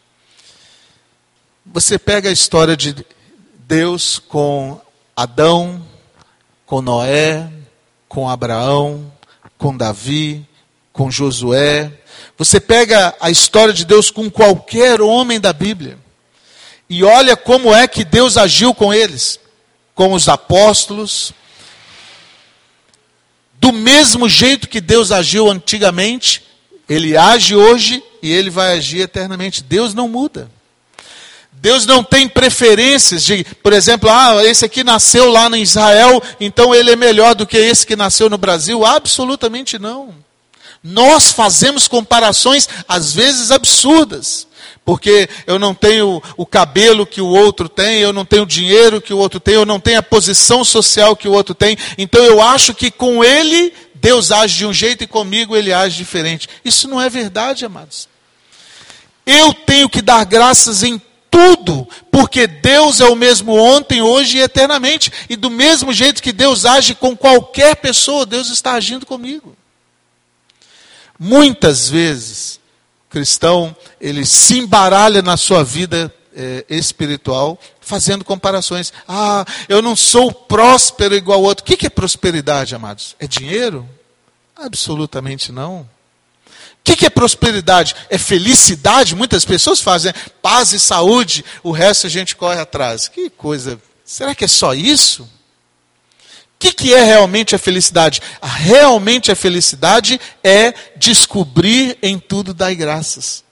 [1.67, 2.97] Você pega a história de
[3.61, 4.81] Deus com
[5.15, 5.87] Adão,
[6.67, 7.49] com Noé,
[8.09, 9.13] com Abraão,
[9.57, 10.48] com Davi,
[10.99, 11.93] com Josué.
[12.37, 15.97] Você pega a história de Deus com qualquer homem da Bíblia.
[16.91, 19.39] E olha como é que Deus agiu com eles,
[19.95, 21.33] com os apóstolos.
[23.61, 26.43] Do mesmo jeito que Deus agiu antigamente,
[26.89, 29.63] ele age hoje e ele vai agir eternamente.
[29.63, 30.51] Deus não muda.
[31.53, 36.75] Deus não tem preferências de, por exemplo, ah, esse aqui nasceu lá em Israel, então
[36.75, 38.85] ele é melhor do que esse que nasceu no Brasil.
[38.85, 40.28] Absolutamente não.
[40.83, 44.49] Nós fazemos comparações, às vezes absurdas
[44.89, 49.03] porque eu não tenho o cabelo que o outro tem, eu não tenho o dinheiro
[49.03, 52.25] que o outro tem, eu não tenho a posição social que o outro tem, então
[52.25, 56.49] eu acho que com ele Deus age de um jeito e comigo ele age diferente.
[56.65, 58.09] Isso não é verdade, amados.
[59.27, 60.99] Eu tenho que dar graças em
[61.31, 66.33] tudo, porque Deus é o mesmo ontem, hoje e eternamente, e do mesmo jeito que
[66.33, 69.55] Deus age com qualquer pessoa, Deus está agindo comigo.
[71.19, 72.61] Muitas vezes,
[73.11, 78.93] cristão, ele se embaralha na sua vida é, espiritual, fazendo comparações.
[79.09, 81.65] Ah, eu não sou próspero igual ao outro.
[81.65, 83.17] O que é prosperidade, amados?
[83.19, 83.89] É dinheiro?
[84.55, 85.81] Absolutamente não.
[85.81, 87.95] O que é prosperidade?
[88.09, 89.15] É felicidade?
[89.15, 93.09] Muitas pessoas fazem paz e saúde, o resto a gente corre atrás.
[93.09, 93.79] Que coisa.
[94.05, 95.29] Será que é só isso?
[96.59, 98.21] O que, que, é realmente a felicidade?
[98.43, 103.45] Realmente a felicidade é descobrir em tudo dar graças.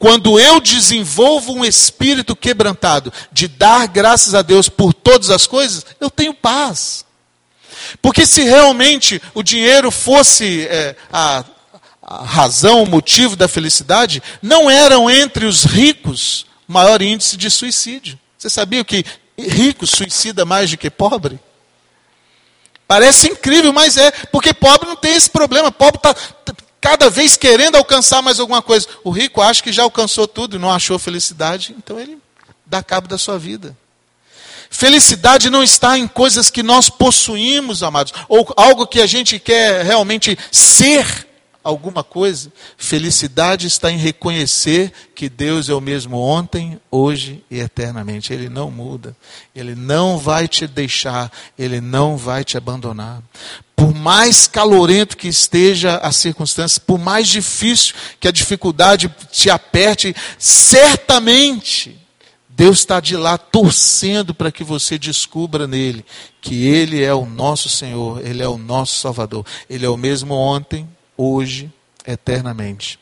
[0.00, 5.86] Quando eu desenvolvo um espírito quebrantado de dar graças a Deus por todas as coisas,
[6.00, 7.04] eu tenho paz.
[8.02, 11.44] Porque se realmente o dinheiro fosse é, a,
[12.02, 18.18] a razão, o motivo da felicidade, não eram entre os ricos maior índice de suicídio.
[18.36, 19.04] Você sabia que
[19.38, 21.38] rico suicida mais do que pobre?
[22.90, 25.70] Parece incrível, mas é, porque pobre não tem esse problema.
[25.70, 26.12] Pobre está
[26.80, 28.88] cada vez querendo alcançar mais alguma coisa.
[29.04, 32.18] O rico acha que já alcançou tudo e não achou felicidade, então ele
[32.66, 33.76] dá cabo da sua vida.
[34.68, 39.84] Felicidade não está em coisas que nós possuímos, amados, ou algo que a gente quer
[39.84, 41.28] realmente ser
[41.62, 42.52] alguma coisa.
[42.76, 48.32] Felicidade está em reconhecer que Deus é o mesmo ontem, hoje e eternamente.
[48.32, 49.16] Ele não muda.
[49.54, 53.22] Ele não vai te deixar, ele não vai te abandonar.
[53.76, 60.14] Por mais calorento que esteja a circunstância, por mais difícil que a dificuldade te aperte,
[60.38, 61.98] certamente
[62.60, 66.04] Deus está de lá torcendo para que você descubra nele
[66.42, 69.46] que Ele é o nosso Senhor, Ele é o nosso Salvador.
[69.68, 70.86] Ele é o mesmo ontem,
[71.20, 71.70] hoje,
[72.06, 72.98] eternamente.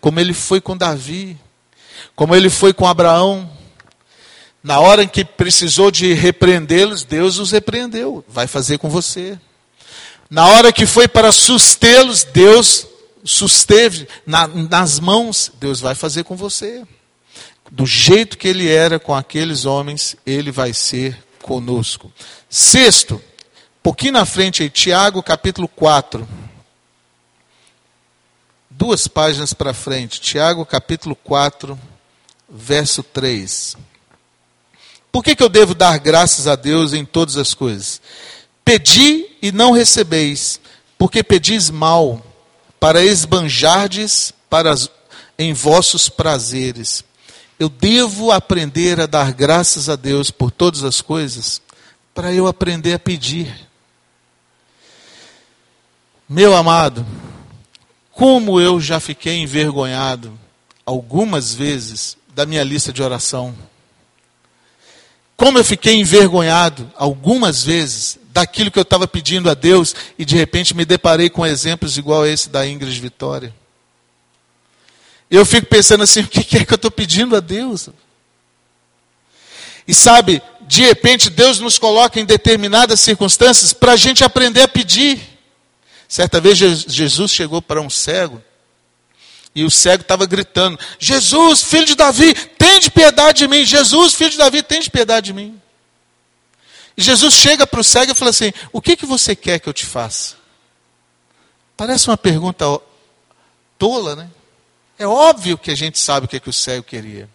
[0.00, 1.36] Como ele foi com Davi,
[2.14, 3.50] como ele foi com Abraão.
[4.62, 8.24] Na hora em que precisou de repreendê-los, Deus os repreendeu.
[8.28, 9.38] Vai fazer com você.
[10.30, 12.86] Na hora que foi para sustê-los, Deus
[13.24, 16.84] susteve na, nas mãos, Deus vai fazer com você.
[17.70, 22.12] Do jeito que ele era com aqueles homens, ele vai ser conosco.
[22.48, 23.20] Sexto,
[23.82, 26.26] pouquinho na frente aí, Tiago capítulo 4
[28.76, 31.78] duas páginas para frente, Tiago capítulo 4,
[32.48, 33.76] verso 3.
[35.12, 38.00] Por que, que eu devo dar graças a Deus em todas as coisas?
[38.64, 40.60] Pedi e não recebeis,
[40.98, 42.24] porque pedis mal,
[42.80, 44.90] para esbanjardes para as,
[45.38, 47.04] em vossos prazeres.
[47.58, 51.62] Eu devo aprender a dar graças a Deus por todas as coisas,
[52.12, 53.68] para eu aprender a pedir.
[56.28, 57.06] Meu amado,
[58.14, 60.38] como eu já fiquei envergonhado
[60.86, 63.54] algumas vezes da minha lista de oração.
[65.36, 70.36] Como eu fiquei envergonhado algumas vezes daquilo que eu estava pedindo a Deus e de
[70.36, 73.52] repente me deparei com exemplos igual a esse da Ingrid Vitória.
[75.28, 77.88] Eu fico pensando assim: o que é que eu estou pedindo a Deus?
[79.88, 84.68] E sabe, de repente Deus nos coloca em determinadas circunstâncias para a gente aprender a
[84.68, 85.33] pedir.
[86.08, 88.42] Certa vez Jesus chegou para um cego
[89.54, 93.64] e o cego estava gritando: Jesus, filho de Davi, tem de piedade de mim.
[93.64, 95.60] Jesus, filho de Davi, tem de piedade de mim.
[96.96, 99.68] E Jesus chega para o cego e fala assim: O que, que você quer que
[99.68, 100.36] eu te faça?
[101.76, 102.64] Parece uma pergunta
[103.78, 104.30] tola, né?
[104.98, 107.28] É óbvio que a gente sabe o que, é que o cego queria.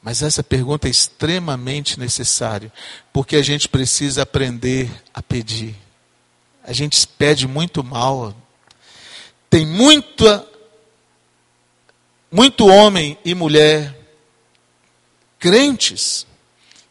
[0.00, 2.72] Mas essa pergunta é extremamente necessária,
[3.12, 5.76] porque a gente precisa aprender a pedir.
[6.64, 8.34] A gente pede muito mal.
[9.50, 10.46] Tem muita,
[12.30, 13.94] muito homem e mulher
[15.38, 16.26] crentes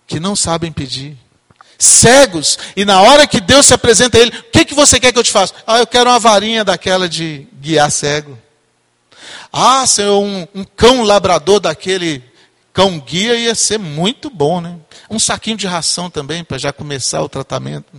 [0.05, 1.17] que não sabem pedir.
[1.79, 5.11] Cegos, e na hora que Deus se apresenta a ele, o que, que você quer
[5.11, 5.53] que eu te faça?
[5.65, 8.37] Ah, eu quero uma varinha daquela de guiar cego.
[9.51, 12.23] Ah, Senhor, um, um cão labrador daquele
[12.71, 14.77] cão guia ia ser muito bom, né?
[15.09, 17.91] Um saquinho de ração também, para já começar o tratamento.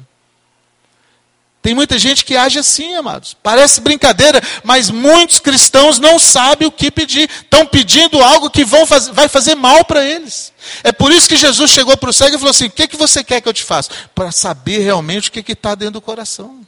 [1.62, 3.37] Tem muita gente que age assim, amados.
[3.40, 7.31] Parece brincadeira, mas muitos cristãos não sabem o que pedir.
[7.31, 10.53] Estão pedindo algo que vão fazer, vai fazer mal para eles.
[10.83, 12.96] É por isso que Jesus chegou para o cego e falou assim: O que, que
[12.96, 13.90] você quer que eu te faça?
[14.12, 16.66] Para saber realmente o que está dentro do coração.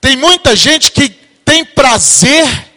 [0.00, 1.10] Tem muita gente que
[1.44, 2.70] tem prazer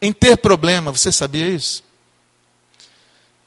[0.00, 0.90] em ter problema.
[0.92, 1.82] Você sabia isso?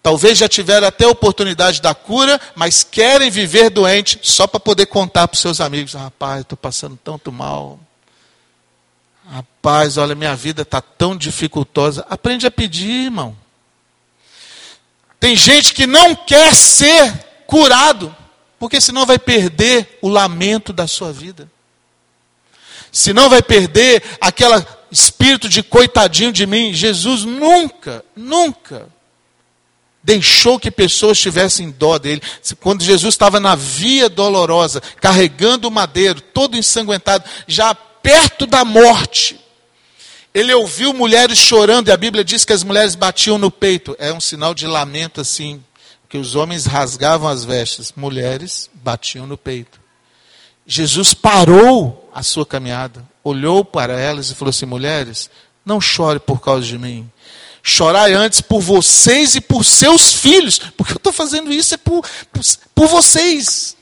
[0.04, 4.88] Talvez já tiveram até a oportunidade da cura, mas querem viver doente só para poder
[4.88, 7.80] contar para os seus amigos: rapaz, estou passando tanto mal.
[9.26, 12.06] Rapaz, olha, minha vida está tão dificultosa.
[12.10, 13.34] Aprende a pedir, irmão.
[15.22, 17.10] Tem gente que não quer ser
[17.48, 18.14] curado,
[18.60, 21.50] porque senão vai perder o lamento da sua vida.
[22.92, 26.74] Senão vai perder aquele espírito de coitadinho de mim.
[26.74, 28.92] Jesus nunca, nunca
[30.04, 32.22] deixou que pessoas tivessem dó dele.
[32.60, 39.40] Quando Jesus estava na via dolorosa, carregando o madeiro, todo ensanguentado, já perto da morte,
[40.34, 43.96] ele ouviu mulheres chorando, e a Bíblia diz que as mulheres batiam no peito.
[43.98, 45.64] É um sinal de lamento assim,
[46.10, 49.80] que os homens rasgavam as vestes, mulheres batiam no peito.
[50.66, 55.30] Jesus parou a sua caminhada, olhou para elas e falou assim: mulheres,
[55.66, 57.10] Não chore por causa de mim.
[57.66, 62.06] Chorai antes por vocês e por seus filhos, porque eu estou fazendo isso é por,
[62.30, 62.42] por,
[62.76, 63.78] por vocês.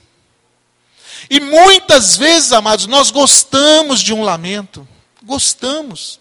[1.27, 4.87] E muitas vezes, amados, nós gostamos de um lamento.
[5.23, 6.19] Gostamos.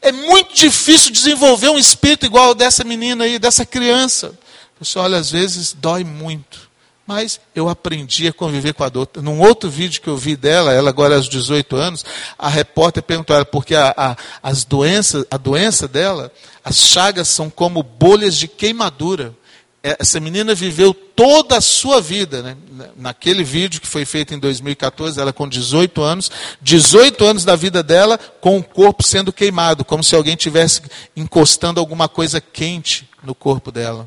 [0.00, 4.38] É muito difícil desenvolver um espírito igual dessa menina aí, dessa criança.
[4.80, 6.67] Você olha, às vezes dói muito.
[7.08, 9.08] Mas eu aprendi a conviver com a dor.
[9.22, 12.04] Num outro vídeo que eu vi dela, ela agora aos 18 anos,
[12.38, 16.30] a repórter perguntou ela, porque a, a, as doenças, a doença dela,
[16.62, 19.34] as chagas são como bolhas de queimadura.
[19.82, 22.58] É, essa menina viveu toda a sua vida, né?
[22.94, 27.82] naquele vídeo que foi feito em 2014, ela com 18 anos, 18 anos da vida
[27.82, 30.82] dela com o corpo sendo queimado, como se alguém tivesse
[31.16, 34.06] encostando alguma coisa quente no corpo dela.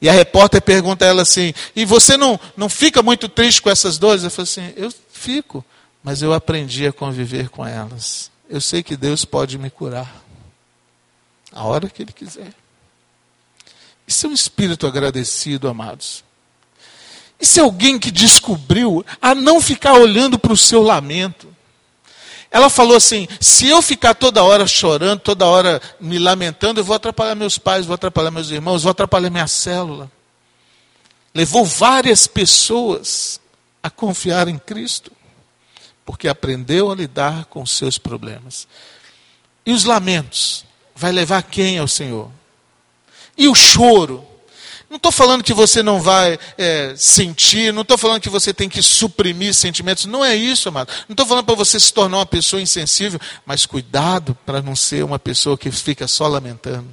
[0.00, 3.70] E a repórter pergunta a ela assim: E você não, não fica muito triste com
[3.70, 4.22] essas dores?
[4.22, 5.64] Eu falo assim: Eu fico,
[6.02, 8.30] mas eu aprendi a conviver com elas.
[8.48, 10.24] Eu sei que Deus pode me curar
[11.52, 12.52] a hora que Ele quiser.
[14.06, 16.24] Isso é um espírito agradecido, amados.
[17.40, 21.54] Isso é alguém que descobriu a não ficar olhando para o seu lamento.
[22.50, 26.96] Ela falou assim: se eu ficar toda hora chorando, toda hora me lamentando, eu vou
[26.96, 30.10] atrapalhar meus pais, vou atrapalhar meus irmãos, vou atrapalhar minha célula.
[31.34, 33.40] Levou várias pessoas
[33.82, 35.12] a confiar em Cristo,
[36.04, 38.66] porque aprendeu a lidar com seus problemas.
[39.64, 40.64] E os lamentos?
[40.96, 42.30] Vai levar quem ao Senhor?
[43.36, 44.26] E o choro?
[44.88, 48.70] Não estou falando que você não vai é, sentir, não estou falando que você tem
[48.70, 50.90] que suprimir sentimentos, não é isso, amado.
[51.06, 55.04] Não estou falando para você se tornar uma pessoa insensível, mas cuidado para não ser
[55.04, 56.88] uma pessoa que fica só lamentando.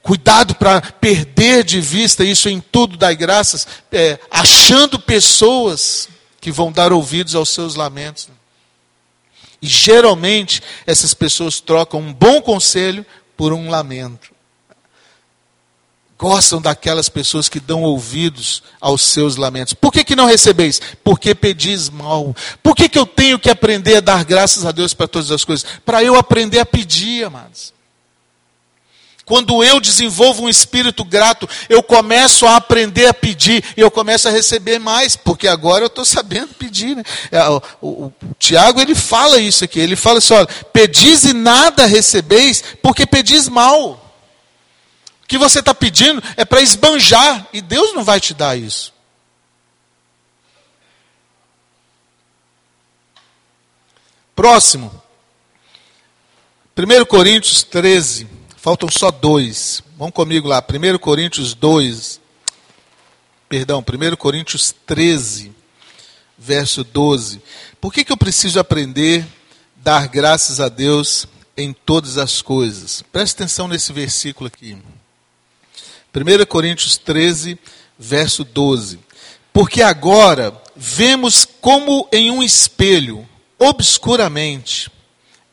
[0.00, 6.08] Cuidado para perder de vista isso em tudo, dar graças, é, achando pessoas
[6.40, 8.28] que vão dar ouvidos aos seus lamentos.
[9.60, 13.04] E geralmente essas pessoas trocam um bom conselho
[13.36, 14.37] por um lamento
[16.18, 19.72] gostam daquelas pessoas que dão ouvidos aos seus lamentos.
[19.72, 20.80] Por que, que não recebeis?
[21.04, 22.34] Porque pedis mal.
[22.60, 25.44] Por que, que eu tenho que aprender a dar graças a Deus para todas as
[25.44, 25.64] coisas?
[25.86, 27.72] Para eu aprender a pedir, amados.
[29.24, 34.26] Quando eu desenvolvo um espírito grato, eu começo a aprender a pedir e eu começo
[34.26, 36.96] a receber mais, porque agora eu estou sabendo pedir.
[36.96, 37.04] Né?
[37.30, 41.34] É, o, o, o, Tiago ele fala isso aqui, ele fala assim: olha, pedis e
[41.34, 44.07] nada recebeis, porque pedis mal
[45.28, 48.94] que você está pedindo é para esbanjar, e Deus não vai te dar isso.
[54.34, 55.02] Próximo.
[56.76, 58.26] 1 Coríntios 13.
[58.56, 59.82] Faltam só dois.
[59.98, 60.64] Vamos comigo lá.
[60.64, 62.20] 1 Coríntios 2.
[63.48, 65.52] Perdão, 1 Coríntios 13,
[66.38, 67.42] verso 12.
[67.80, 69.26] Por que, que eu preciso aprender a
[69.82, 73.02] dar graças a Deus em todas as coisas?
[73.10, 74.76] Preste atenção nesse versículo aqui.
[76.14, 77.58] 1 Coríntios 13,
[77.98, 78.98] verso 12.
[79.52, 84.90] Porque agora vemos como em um espelho, obscuramente.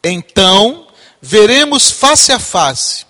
[0.04, 0.88] Então
[1.22, 3.06] veremos face a face.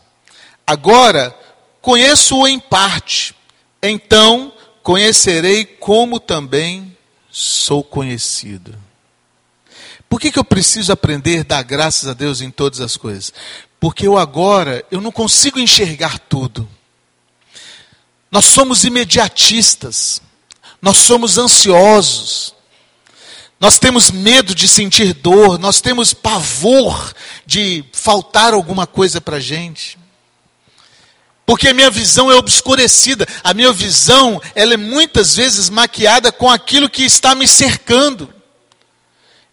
[0.65, 1.37] Agora
[1.81, 3.35] conheço-o em parte.
[3.81, 6.95] Então conhecerei como também
[7.29, 8.75] sou conhecido.
[10.07, 13.33] Por que, que eu preciso aprender a dar graças a Deus em todas as coisas?
[13.79, 16.67] Porque eu agora, eu não consigo enxergar tudo.
[18.35, 20.21] Nós somos imediatistas,
[20.81, 22.53] nós somos ansiosos,
[23.57, 27.13] nós temos medo de sentir dor, nós temos pavor
[27.45, 29.97] de faltar alguma coisa para a gente.
[31.45, 36.49] Porque a minha visão é obscurecida, a minha visão ela é muitas vezes maquiada com
[36.49, 38.33] aquilo que está me cercando.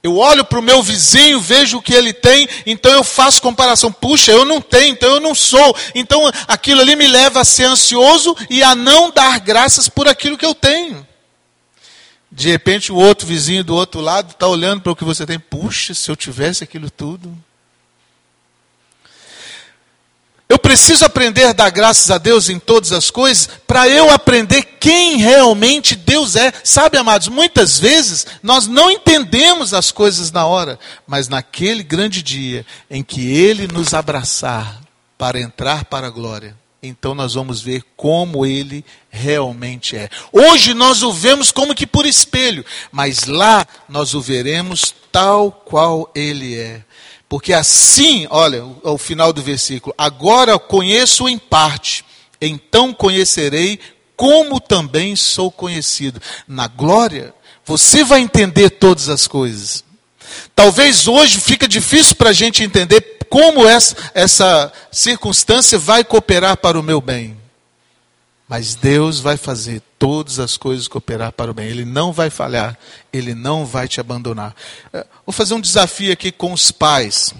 [0.02, 3.92] Eu olho para o meu vizinho, vejo o que ele tem, então eu faço comparação.
[3.92, 5.76] Puxa, eu não tenho, então eu não sou.
[5.94, 10.36] Então aquilo ali me leva a ser ansioso e a não dar graças por aquilo
[10.36, 11.06] que eu tenho.
[12.30, 15.38] De repente o outro vizinho do outro lado está olhando para o que você tem.
[15.38, 17.32] Puxa, se eu tivesse aquilo tudo.
[20.52, 24.62] Eu preciso aprender a dar graças a Deus em todas as coisas para eu aprender
[24.78, 26.52] quem realmente Deus é.
[26.62, 32.66] Sabe, amados, muitas vezes nós não entendemos as coisas na hora, mas naquele grande dia
[32.90, 34.78] em que Ele nos abraçar
[35.16, 40.10] para entrar para a glória, então nós vamos ver como Ele realmente é.
[40.30, 46.10] Hoje nós o vemos como que por espelho, mas lá nós o veremos tal qual
[46.14, 46.82] Ele é.
[47.32, 52.04] Porque assim, olha, o, o final do versículo, agora conheço em parte,
[52.38, 53.80] então conhecerei
[54.14, 56.20] como também sou conhecido.
[56.46, 57.32] Na glória,
[57.64, 59.82] você vai entender todas as coisas.
[60.54, 66.78] Talvez hoje fica difícil para a gente entender como essa, essa circunstância vai cooperar para
[66.78, 67.41] o meu bem.
[68.52, 71.68] Mas Deus vai fazer todas as coisas cooperar para o bem.
[71.68, 72.78] Ele não vai falhar,
[73.10, 74.54] ele não vai te abandonar.
[74.92, 77.32] É, vou fazer um desafio aqui com os pais.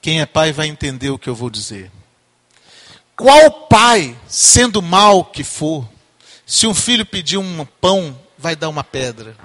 [0.00, 1.90] Quem é pai vai entender o que eu vou dizer.
[3.16, 5.84] Qual pai, sendo mal que for,
[6.46, 9.36] se um filho pedir um pão, vai dar uma pedra?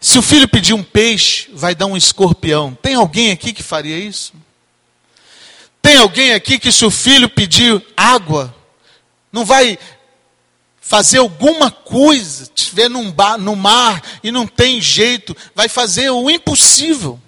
[0.00, 2.76] Se o filho pedir um peixe, vai dar um escorpião.
[2.82, 4.32] Tem alguém aqui que faria isso?
[5.80, 8.52] Tem alguém aqui que, se o filho pedir água,
[9.34, 9.76] não vai
[10.80, 16.30] fazer alguma coisa, estiver num bar, no mar e não tem jeito, vai fazer o
[16.30, 17.20] impossível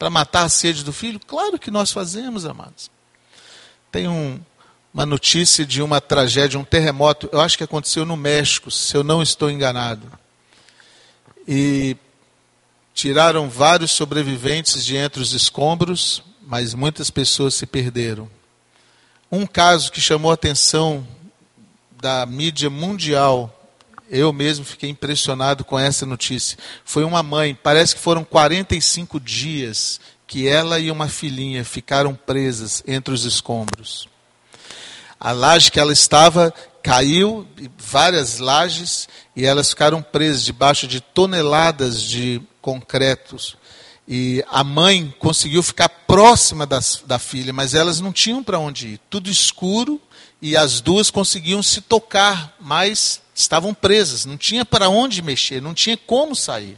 [0.00, 1.20] para matar a sede do filho?
[1.20, 2.90] Claro que nós fazemos, amados.
[3.92, 4.40] Tem um,
[4.92, 9.04] uma notícia de uma tragédia, um terremoto, eu acho que aconteceu no México, se eu
[9.04, 10.10] não estou enganado.
[11.46, 11.96] E
[12.92, 18.28] tiraram vários sobreviventes de entre os escombros, mas muitas pessoas se perderam.
[19.34, 21.08] Um caso que chamou a atenção
[22.02, 23.50] da mídia mundial,
[24.10, 26.58] eu mesmo fiquei impressionado com essa notícia.
[26.84, 32.84] Foi uma mãe, parece que foram 45 dias que ela e uma filhinha ficaram presas
[32.86, 34.06] entre os escombros.
[35.18, 36.52] A laje que ela estava
[36.82, 43.56] caiu, várias lajes, e elas ficaram presas debaixo de toneladas de concretos.
[44.06, 48.88] E a mãe conseguiu ficar próxima das, da filha, mas elas não tinham para onde
[48.88, 49.00] ir.
[49.08, 50.00] Tudo escuro
[50.40, 55.72] e as duas conseguiam se tocar, mas estavam presas, não tinha para onde mexer, não
[55.72, 56.76] tinha como sair.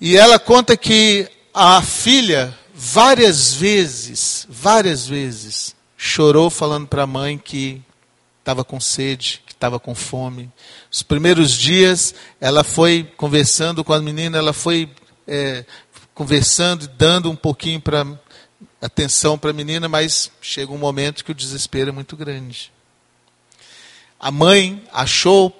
[0.00, 7.36] E ela conta que a filha várias vezes, várias vezes, chorou falando para a mãe
[7.36, 7.82] que
[8.40, 10.50] estava com sede, estava com fome.
[10.90, 14.88] Os primeiros dias, ela foi conversando com a menina, ela foi
[15.26, 15.64] é,
[16.14, 18.06] conversando e dando um pouquinho para
[18.80, 22.72] atenção para a menina, mas chega um momento que o desespero é muito grande.
[24.18, 25.52] A mãe achou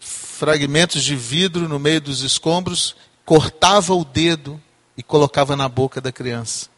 [0.00, 4.60] fragmentos de vidro no meio dos escombros, cortava o dedo
[4.96, 6.68] e colocava na boca da criança.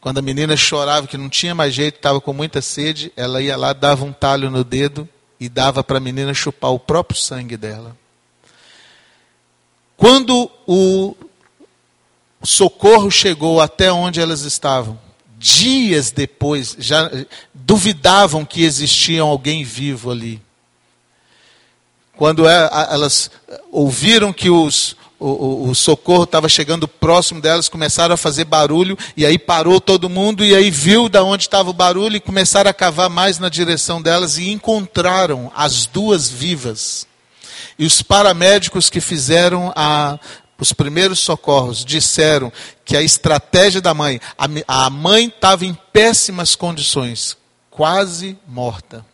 [0.00, 3.56] Quando a menina chorava que não tinha mais jeito, estava com muita sede, ela ia
[3.56, 5.08] lá, dava um talho no dedo
[5.42, 7.96] e dava para a menina chupar o próprio sangue dela.
[9.96, 11.16] Quando o
[12.44, 14.96] socorro chegou até onde elas estavam,
[15.36, 17.10] dias depois, já
[17.52, 20.40] duvidavam que existia alguém vivo ali.
[22.16, 23.28] Quando é, elas
[23.72, 28.98] ouviram que os, o, o, o socorro estava chegando próximo delas, começaram a fazer barulho,
[29.16, 32.68] e aí parou todo mundo, e aí viu da onde estava o barulho, e começaram
[32.68, 37.06] a cavar mais na direção delas, e encontraram as duas vivas.
[37.78, 40.18] E os paramédicos que fizeram a,
[40.58, 42.52] os primeiros socorros disseram
[42.84, 47.36] que a estratégia da mãe, a, a mãe estava em péssimas condições,
[47.70, 49.06] quase morta,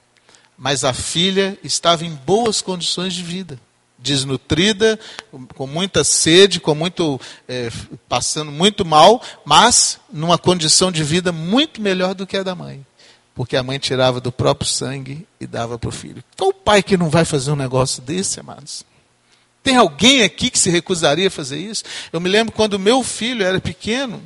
[0.57, 3.68] mas a filha estava em boas condições de vida
[3.99, 4.99] desnutrida,
[5.55, 7.71] com muita sede, com muito é,
[8.09, 12.87] passando muito mal, mas numa condição de vida muito melhor do que a da mãe,
[13.35, 16.23] porque a mãe tirava do próprio sangue e dava para o filho.
[16.37, 18.85] Qual pai que não vai fazer um negócio desse, amados?
[19.63, 21.83] Tem alguém aqui que se recusaria a fazer isso?
[22.13, 24.23] Eu me lembro quando meu filho era pequeno,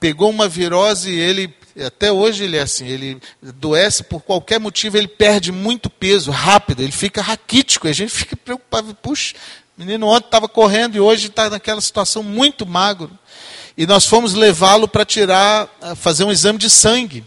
[0.00, 1.54] pegou uma virose e ele
[1.86, 6.82] até hoje ele é assim, ele adoece por qualquer motivo, ele perde muito peso rápido,
[6.82, 9.34] ele fica raquítico, e a gente fica preocupado, puxa,
[9.76, 13.10] o menino ontem estava correndo e hoje está naquela situação muito magro.
[13.76, 17.24] E nós fomos levá-lo para tirar, fazer um exame de sangue.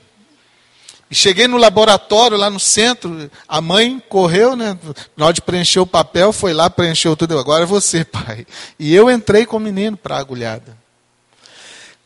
[1.10, 4.78] E cheguei no laboratório lá no centro, a mãe correu, né?
[5.16, 7.40] Na hora de preencher o papel, foi lá, preencheu tudo.
[7.40, 8.46] Agora é você, pai.
[8.78, 10.81] E eu entrei com o menino para a agulhada.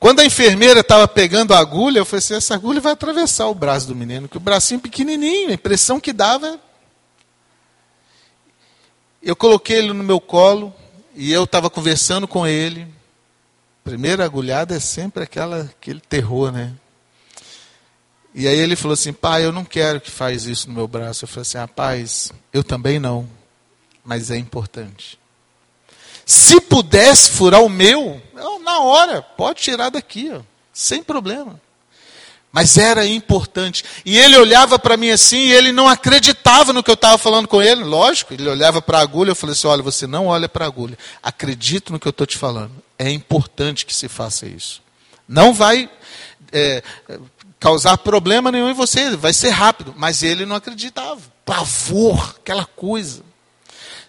[0.05, 3.55] Quando a enfermeira estava pegando a agulha, eu falei assim: essa agulha vai atravessar o
[3.55, 6.59] braço do menino, que o bracinho pequenininho, a impressão que dava.
[9.19, 10.71] Eu coloquei ele no meu colo
[11.15, 12.87] e eu estava conversando com ele.
[13.83, 16.75] Primeira agulhada é sempre aquela, aquele terror, né?
[18.31, 21.23] E aí ele falou assim: pai, eu não quero que faz isso no meu braço.
[21.23, 23.27] Eu falei assim: rapaz, eu também não,
[24.03, 25.17] mas é importante.
[26.25, 28.21] Se pudesse furar o meu,
[28.65, 30.41] na hora, pode tirar daqui, ó,
[30.73, 31.61] sem problema.
[32.51, 33.83] Mas era importante.
[34.05, 37.49] E ele olhava para mim assim, e ele não acreditava no que eu estava falando
[37.49, 37.83] com ele.
[37.83, 40.67] Lógico, ele olhava para a agulha, eu falei assim: olha, você não olha para a
[40.67, 40.97] agulha.
[41.21, 42.71] Acredito no que eu estou te falando.
[42.97, 44.81] É importante que se faça isso.
[45.27, 45.89] Não vai
[46.53, 46.81] é,
[47.59, 49.93] causar problema nenhum em você, vai ser rápido.
[49.97, 51.19] Mas ele não acreditava.
[51.43, 53.21] Pavor, aquela coisa.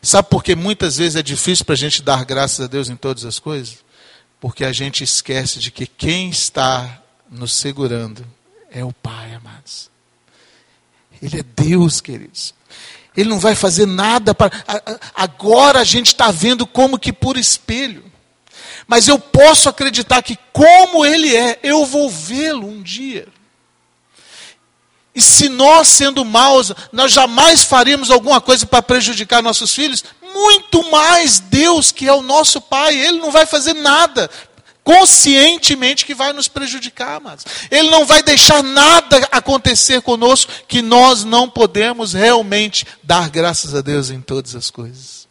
[0.06, 2.94] Sabe por que muitas vezes é difícil para a gente dar graças a Deus em
[2.94, 3.78] todas as coisas?
[4.38, 8.24] Porque a gente esquece de que quem está nos segurando
[8.70, 9.90] é o Pai, amados.
[11.20, 12.54] Ele é Deus, queridos.
[13.16, 14.52] Ele não vai fazer nada para.
[15.12, 18.04] Agora a gente está vendo como que por espelho.
[18.86, 23.26] Mas eu posso acreditar que, como Ele é, eu vou vê-lo um dia.
[25.16, 30.04] E se nós, sendo maus, nós jamais faríamos alguma coisa para prejudicar nossos filhos,
[30.34, 34.28] muito mais Deus, que é o nosso Pai, Ele não vai fazer nada
[34.84, 41.24] conscientemente que vai nos prejudicar, mas Ele não vai deixar nada acontecer conosco que nós
[41.24, 45.25] não podemos realmente dar graças a Deus em todas as coisas.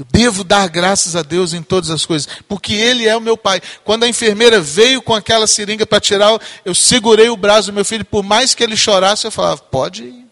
[0.00, 3.36] Eu devo dar graças a Deus em todas as coisas, porque Ele é o meu
[3.36, 3.60] Pai.
[3.84, 7.84] Quando a enfermeira veio com aquela seringa para tirar, eu segurei o braço do meu
[7.84, 10.24] filho, por mais que ele chorasse, eu falava: pode ir,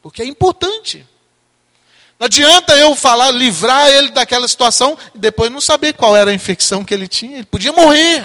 [0.00, 1.06] porque é importante.
[2.18, 6.34] Não adianta eu falar, livrar ele daquela situação e depois não saber qual era a
[6.34, 7.36] infecção que ele tinha.
[7.36, 8.24] Ele podia morrer.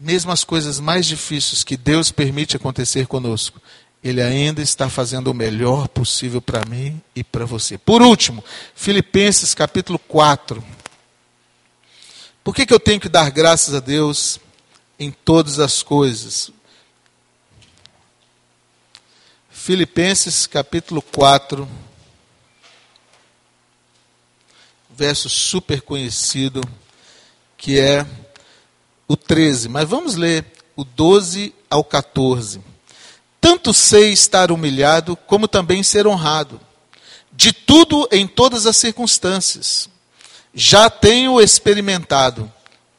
[0.00, 3.60] Mesmo as coisas mais difíceis que Deus permite acontecer conosco,
[4.04, 7.78] Ele ainda está fazendo o melhor possível para mim e para você.
[7.78, 8.44] Por último,
[8.74, 10.62] Filipenses capítulo 4.
[12.44, 14.38] Por que, que eu tenho que dar graças a Deus
[14.98, 16.52] em todas as coisas?
[19.48, 21.66] Filipenses capítulo 4,
[24.90, 26.60] verso super conhecido,
[27.56, 28.06] que é
[29.08, 29.70] o 13.
[29.70, 30.44] Mas vamos ler
[30.76, 32.73] o 12 ao 14.
[33.44, 36.58] Tanto sei estar humilhado, como também ser honrado,
[37.30, 39.86] de tudo em todas as circunstâncias.
[40.54, 42.50] Já tenho experimentado,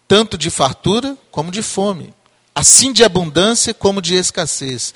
[0.08, 2.14] tanto de fartura como de fome,
[2.54, 4.94] assim de abundância como de escassez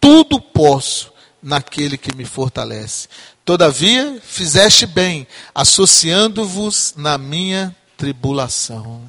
[0.00, 3.08] tudo posso naquele que me fortalece.
[3.44, 9.02] Todavia, fizeste bem, associando-vos na minha tribulação.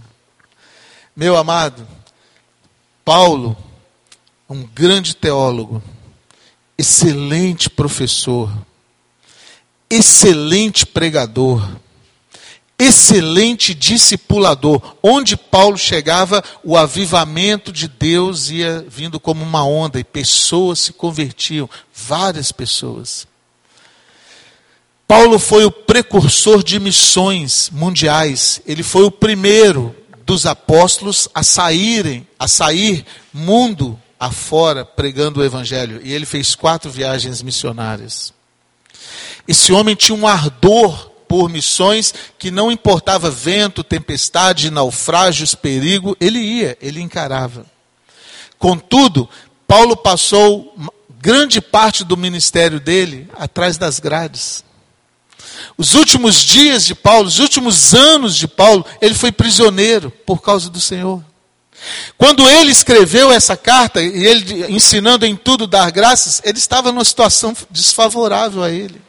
[1.16, 1.88] Meu amado,
[3.04, 3.58] Paulo,
[4.50, 5.82] um grande teólogo,
[6.76, 8.52] excelente professor,
[9.88, 11.70] excelente pregador,
[12.78, 14.82] excelente discipulador.
[15.04, 20.93] Onde Paulo chegava, o avivamento de Deus ia vindo como uma onda e pessoas se
[20.93, 23.28] convertiam, várias pessoas.
[25.08, 28.62] Paulo foi o precursor de missões mundiais.
[28.66, 36.02] Ele foi o primeiro dos apóstolos a saírem, a sair mundo afora pregando o evangelho.
[36.04, 38.34] E ele fez quatro viagens missionárias.
[39.48, 46.40] Esse homem tinha um ardor por missões que não importava vento, tempestade, naufrágios, perigo, ele
[46.40, 47.66] ia, ele encarava.
[48.58, 49.30] Contudo,
[49.68, 50.76] Paulo passou
[51.20, 54.64] grande parte do ministério dele atrás das grades.
[55.78, 60.70] Os últimos dias de Paulo, os últimos anos de Paulo, ele foi prisioneiro por causa
[60.70, 61.24] do Senhor.
[62.18, 67.06] Quando ele escreveu essa carta, e ele ensinando em tudo dar graças, ele estava numa
[67.06, 69.02] situação desfavorável a ele.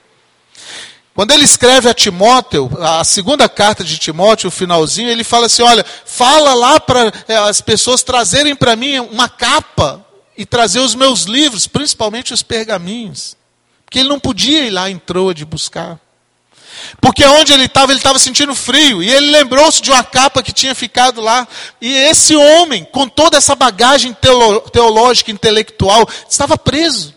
[1.15, 5.63] Quando ele escreve a Timóteo, a segunda carta de Timóteo, o finalzinho, ele fala assim:
[5.63, 10.05] olha, fala lá para é, as pessoas trazerem para mim uma capa
[10.37, 13.37] e trazer os meus livros, principalmente os pergaminhos.
[13.85, 15.99] Porque ele não podia ir lá em Troa de buscar.
[17.01, 19.03] Porque onde ele estava, ele estava sentindo frio.
[19.03, 21.47] E ele lembrou-se de uma capa que tinha ficado lá.
[21.81, 24.17] E esse homem, com toda essa bagagem
[24.73, 27.15] teológica, intelectual, estava preso.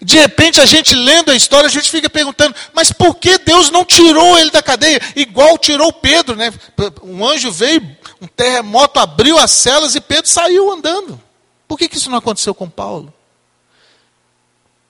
[0.00, 3.70] De repente, a gente lendo a história, a gente fica perguntando, mas por que Deus
[3.70, 5.00] não tirou ele da cadeia?
[5.14, 6.52] Igual tirou Pedro, né?
[7.04, 7.80] Um anjo veio,
[8.20, 11.20] um terremoto abriu as celas e Pedro saiu andando.
[11.68, 13.14] Por que, que isso não aconteceu com Paulo?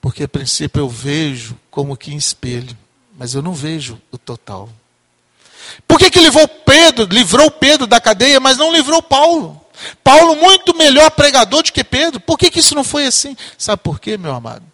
[0.03, 2.77] Porque a princípio eu vejo como que em espelho,
[3.17, 4.69] mas eu não vejo o total.
[5.87, 9.65] Por que, que livrou Pedro, livrou Pedro da cadeia, mas não livrou Paulo?
[10.03, 12.19] Paulo muito melhor pregador do que Pedro.
[12.19, 13.37] Por que, que isso não foi assim?
[13.57, 14.65] Sabe por quê, meu amado?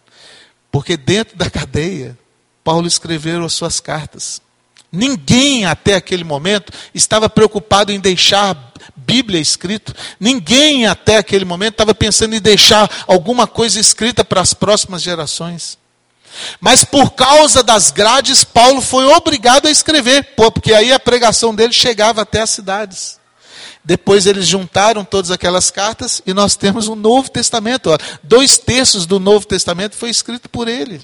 [0.68, 2.18] Porque dentro da cadeia,
[2.64, 4.42] Paulo escreveu as suas cartas.
[4.90, 8.69] Ninguém até aquele momento estava preocupado em deixar
[9.06, 9.94] Bíblia escrito.
[10.18, 15.78] Ninguém até aquele momento estava pensando em deixar alguma coisa escrita para as próximas gerações.
[16.60, 21.72] Mas por causa das grades, Paulo foi obrigado a escrever, porque aí a pregação dele
[21.72, 23.18] chegava até as cidades.
[23.84, 27.90] Depois eles juntaram todas aquelas cartas e nós temos um Novo Testamento.
[27.90, 27.98] Ó.
[28.22, 31.00] Dois terços do Novo Testamento foi escrito por ele.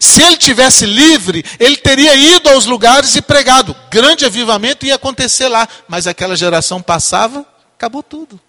[0.00, 3.74] Se ele tivesse livre, ele teria ido aos lugares e pregado.
[3.90, 7.44] Grande avivamento ia acontecer lá, mas aquela geração passava,
[7.76, 8.40] acabou tudo.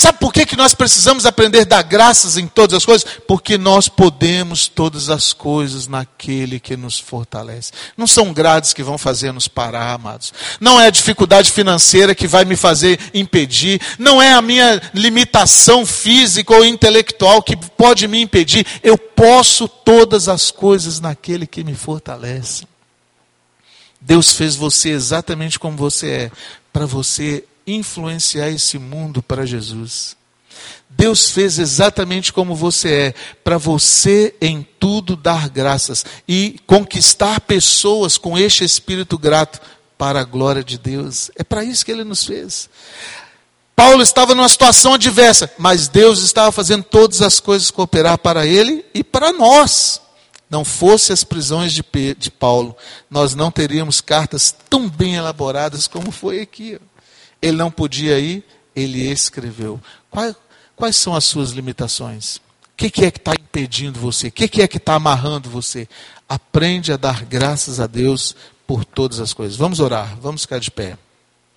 [0.00, 3.04] Sabe por que, que nós precisamos aprender a dar graças em todas as coisas?
[3.26, 7.72] Porque nós podemos todas as coisas naquele que nos fortalece.
[7.96, 10.32] Não são grades que vão fazer nos parar, amados.
[10.60, 13.80] Não é a dificuldade financeira que vai me fazer impedir.
[13.98, 18.64] Não é a minha limitação física ou intelectual que pode me impedir.
[18.84, 22.68] Eu posso todas as coisas naquele que me fortalece.
[24.00, 26.30] Deus fez você exatamente como você é,
[26.72, 27.42] para você
[27.72, 30.16] influenciar esse mundo para Jesus.
[30.88, 33.14] Deus fez exatamente como você é,
[33.44, 39.60] para você em tudo dar graças e conquistar pessoas com este espírito grato
[39.96, 41.30] para a glória de Deus.
[41.36, 42.68] É para isso que ele nos fez.
[43.76, 48.84] Paulo estava numa situação adversa, mas Deus estava fazendo todas as coisas cooperar para ele
[48.92, 50.00] e para nós.
[50.50, 51.84] Não fosse as prisões de,
[52.18, 52.74] de Paulo,
[53.10, 56.80] nós não teríamos cartas tão bem elaboradas como foi aqui.
[57.40, 59.80] Ele não podia ir, ele escreveu.
[60.10, 60.34] Quais,
[60.74, 62.36] quais são as suas limitações?
[62.36, 62.42] O
[62.76, 64.28] que, que é que está impedindo você?
[64.28, 65.88] O que, que é que está amarrando você?
[66.28, 68.36] Aprende a dar graças a Deus
[68.66, 69.56] por todas as coisas.
[69.56, 70.96] Vamos orar, vamos ficar de pé.